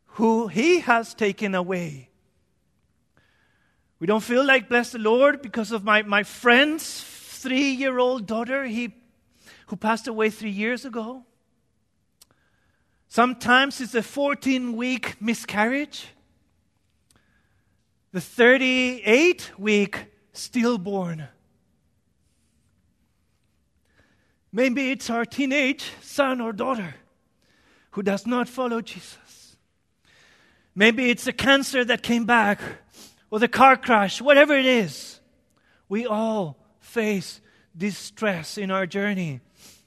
who 0.06 0.48
he 0.48 0.80
has 0.80 1.14
taken 1.14 1.54
away. 1.54 2.10
We 3.98 4.06
don't 4.06 4.22
feel 4.22 4.44
like 4.44 4.68
bless 4.68 4.92
the 4.92 4.98
Lord 4.98 5.40
because 5.40 5.72
of 5.72 5.82
my, 5.82 6.02
my 6.02 6.24
friend's 6.24 7.02
three 7.02 7.70
year 7.70 7.98
old 7.98 8.26
daughter 8.26 8.64
he, 8.64 8.94
who 9.68 9.76
passed 9.76 10.08
away 10.08 10.28
three 10.28 10.50
years 10.50 10.84
ago. 10.84 11.24
Sometimes 13.08 13.80
it's 13.80 13.94
a 13.94 14.02
14 14.02 14.76
week 14.76 15.16
miscarriage 15.22 16.08
the 18.14 18.20
38 18.20 19.50
week 19.59 20.07
stillborn. 20.33 21.27
Maybe 24.53 24.92
it's 24.92 25.11
our 25.11 25.24
teenage 25.24 25.90
son 26.00 26.40
or 26.40 26.53
daughter 26.53 26.94
who 27.90 28.05
does 28.05 28.24
not 28.24 28.48
follow 28.48 28.81
Jesus. 28.81 29.57
Maybe 30.77 31.11
it's 31.11 31.24
the 31.24 31.33
cancer 31.33 31.85
that 31.85 32.05
came 32.05 32.24
back 32.24 32.61
or 33.33 33.40
the 33.40 33.48
car 33.48 33.77
crash, 33.77 34.20
whatever 34.20 34.57
it 34.57 34.66
is. 34.66 35.18
We 35.88 36.07
all 36.07 36.57
face 36.79 37.40
distress 37.77 38.57
in 38.57 38.70
our 38.70 38.87
journey. 38.87 39.40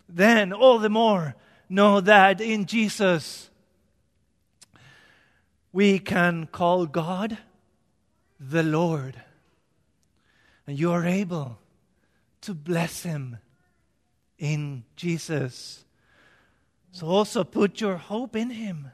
Then, 0.10 0.52
all 0.52 0.80
the 0.80 0.90
more, 0.90 1.34
know 1.70 2.02
that 2.02 2.42
in 2.42 2.66
Jesus 2.66 3.50
we 5.72 5.98
can 6.00 6.48
call 6.48 6.88
God 6.88 7.38
the 8.40 8.64
Lord. 8.64 9.16
And 10.66 10.78
you 10.78 10.92
are 10.92 11.06
able 11.06 11.60
to 12.42 12.54
bless 12.54 13.04
him 13.04 13.38
in 14.38 14.84
Jesus. 14.96 15.84
So 16.92 17.08
also 17.08 17.44
put 17.44 17.82
your 17.82 17.98
hope 17.98 18.36
in 18.36 18.50
him, 18.50 18.92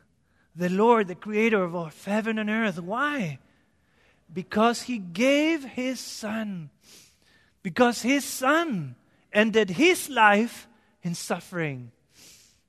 the 0.56 0.70
Lord, 0.70 1.08
the 1.08 1.16
creator 1.16 1.64
of 1.64 1.76
all 1.76 1.92
heaven 2.06 2.38
and 2.38 2.50
earth. 2.50 2.80
Why? 2.80 3.40
Because 4.32 4.84
he 4.84 4.98
gave 4.98 5.64
his 5.64 6.00
son. 6.00 6.70
Because 7.62 8.02
his 8.02 8.26
son 8.26 8.96
ended 9.32 9.72
his 9.72 10.10
life 10.10 10.68
in 11.02 11.16
suffering, 11.16 11.92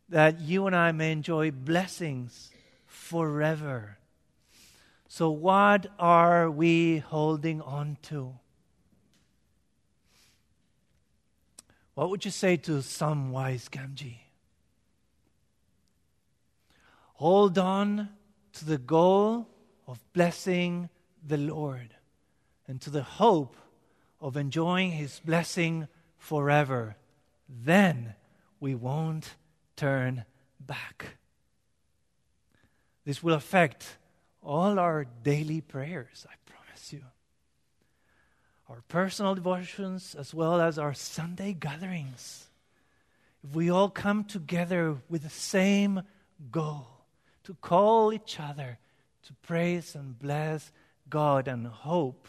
that 0.08 0.40
you 0.40 0.66
and 0.66 0.74
I 0.74 0.92
may 0.92 1.12
enjoy 1.12 1.50
blessings 1.50 2.50
forever. 2.87 3.98
So, 5.16 5.31
what 5.31 5.87
are 5.96 6.50
we 6.50 6.98
holding 6.98 7.61
on 7.61 7.98
to? 8.11 8.35
What 11.94 12.11
would 12.11 12.24
you 12.24 12.33
say 12.33 12.57
to 12.57 12.79
Samwise 12.79 13.70
Gamgee? 13.70 14.18
Hold 17.12 17.59
on 17.59 18.09
to 18.55 18.64
the 18.64 18.77
goal 18.77 19.46
of 19.87 20.00
blessing 20.14 20.88
the 21.24 21.38
Lord 21.38 21.94
and 22.66 22.81
to 22.81 22.90
the 22.90 23.05
hope 23.05 23.57
of 24.20 24.37
enjoying 24.37 24.90
His 24.90 25.20
blessing 25.24 25.87
forever. 26.18 26.96
Then 27.48 28.14
we 28.59 28.74
won't 28.74 29.37
turn 29.77 30.24
back. 30.59 31.18
This 33.05 33.22
will 33.22 33.35
affect 33.35 33.98
all 34.44 34.78
our 34.78 35.07
daily 35.22 35.61
prayers, 35.61 36.26
I 36.28 36.35
promise 36.46 36.92
you. 36.92 37.02
our 38.68 38.83
personal 38.88 39.35
devotions 39.35 40.14
as 40.14 40.33
well 40.33 40.61
as 40.61 40.78
our 40.78 40.94
Sunday 40.94 41.52
gatherings. 41.52 42.46
If 43.42 43.54
we 43.54 43.70
all 43.70 43.90
come 43.90 44.24
together 44.24 44.96
with 45.09 45.22
the 45.22 45.30
same 45.30 46.02
goal 46.50 46.87
to 47.44 47.54
call 47.54 48.12
each 48.12 48.40
other 48.40 48.78
to 49.24 49.33
praise 49.42 49.94
and 49.94 50.18
bless 50.18 50.72
God 51.09 51.48
and 51.48 51.66
hope 51.66 52.28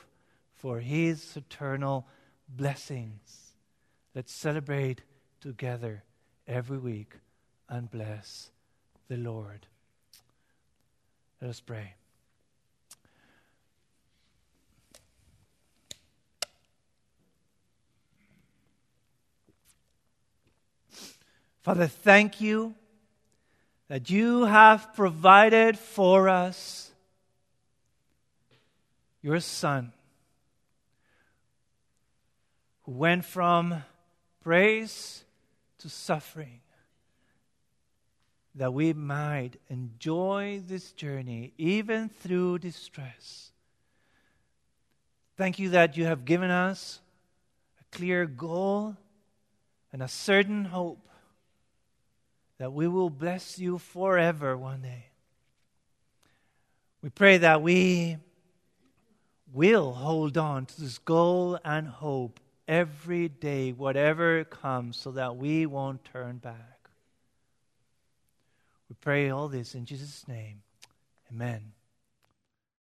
for 0.56 0.80
His 0.80 1.36
eternal 1.38 2.08
blessings. 2.48 3.54
Let's 4.14 4.34
celebrate 4.34 5.02
together 5.42 6.04
every 6.48 6.78
week 6.78 7.14
and 7.70 7.90
bless 7.90 8.52
the 9.08 9.18
Lord. 9.18 9.68
Let 11.42 11.50
us 11.50 11.60
pray. 11.60 11.96
Father, 21.66 21.88
thank 21.88 22.42
you 22.42 22.76
that 23.88 24.12
you 24.12 24.46
have 24.46 24.94
provided 24.96 25.80
for 25.80 26.30
us 26.30 26.92
your 29.24 29.40
Son, 29.40 29.92
who 32.84 32.92
went 32.92 33.26
from 33.26 33.82
praise 34.44 35.24
to 35.80 35.90
suffering, 35.90 36.60
that 38.54 38.72
we 38.72 38.94
might 38.94 39.60
enjoy 39.68 40.62
this 40.68 40.92
journey 40.92 41.52
even 41.58 42.10
through 42.10 42.60
distress. 42.60 43.50
Thank 45.36 45.58
you 45.58 45.70
that 45.70 45.98
you 45.98 46.06
have 46.06 46.26
given 46.26 46.52
us 46.52 47.00
a 47.82 47.98
clear 47.98 48.28
goal 48.28 48.96
and 49.92 50.04
a 50.04 50.08
certain 50.08 50.66
hope 50.66 51.00
that 52.58 52.74
we 52.74 52.88
will 52.88 53.10
bless 53.10 53.60
you 53.60 53.78
forever 53.78 54.58
one 54.58 54.82
day. 54.82 55.08
We 57.02 57.10
pray 57.10 57.38
that 57.38 57.62
we 57.62 58.18
will 59.54 59.94
hold 59.94 60.38
on 60.38 60.66
to 60.66 60.82
this 60.82 60.98
goal 60.98 61.60
and 61.64 61.88
hope 61.88 62.40
every 62.68 63.30
day, 63.30 63.72
whatever 63.72 64.44
comes, 64.44 64.98
so 64.98 65.12
that 65.12 65.38
we 65.38 65.66
won't 65.66 66.04
turn 66.04 66.38
back. 66.38 66.90
We 68.90 68.96
pray 69.00 69.30
all 69.30 69.48
this 69.48 69.76
in 69.76 69.86
Jesus' 69.86 70.28
name. 70.28 70.62
Amen. 71.32 71.75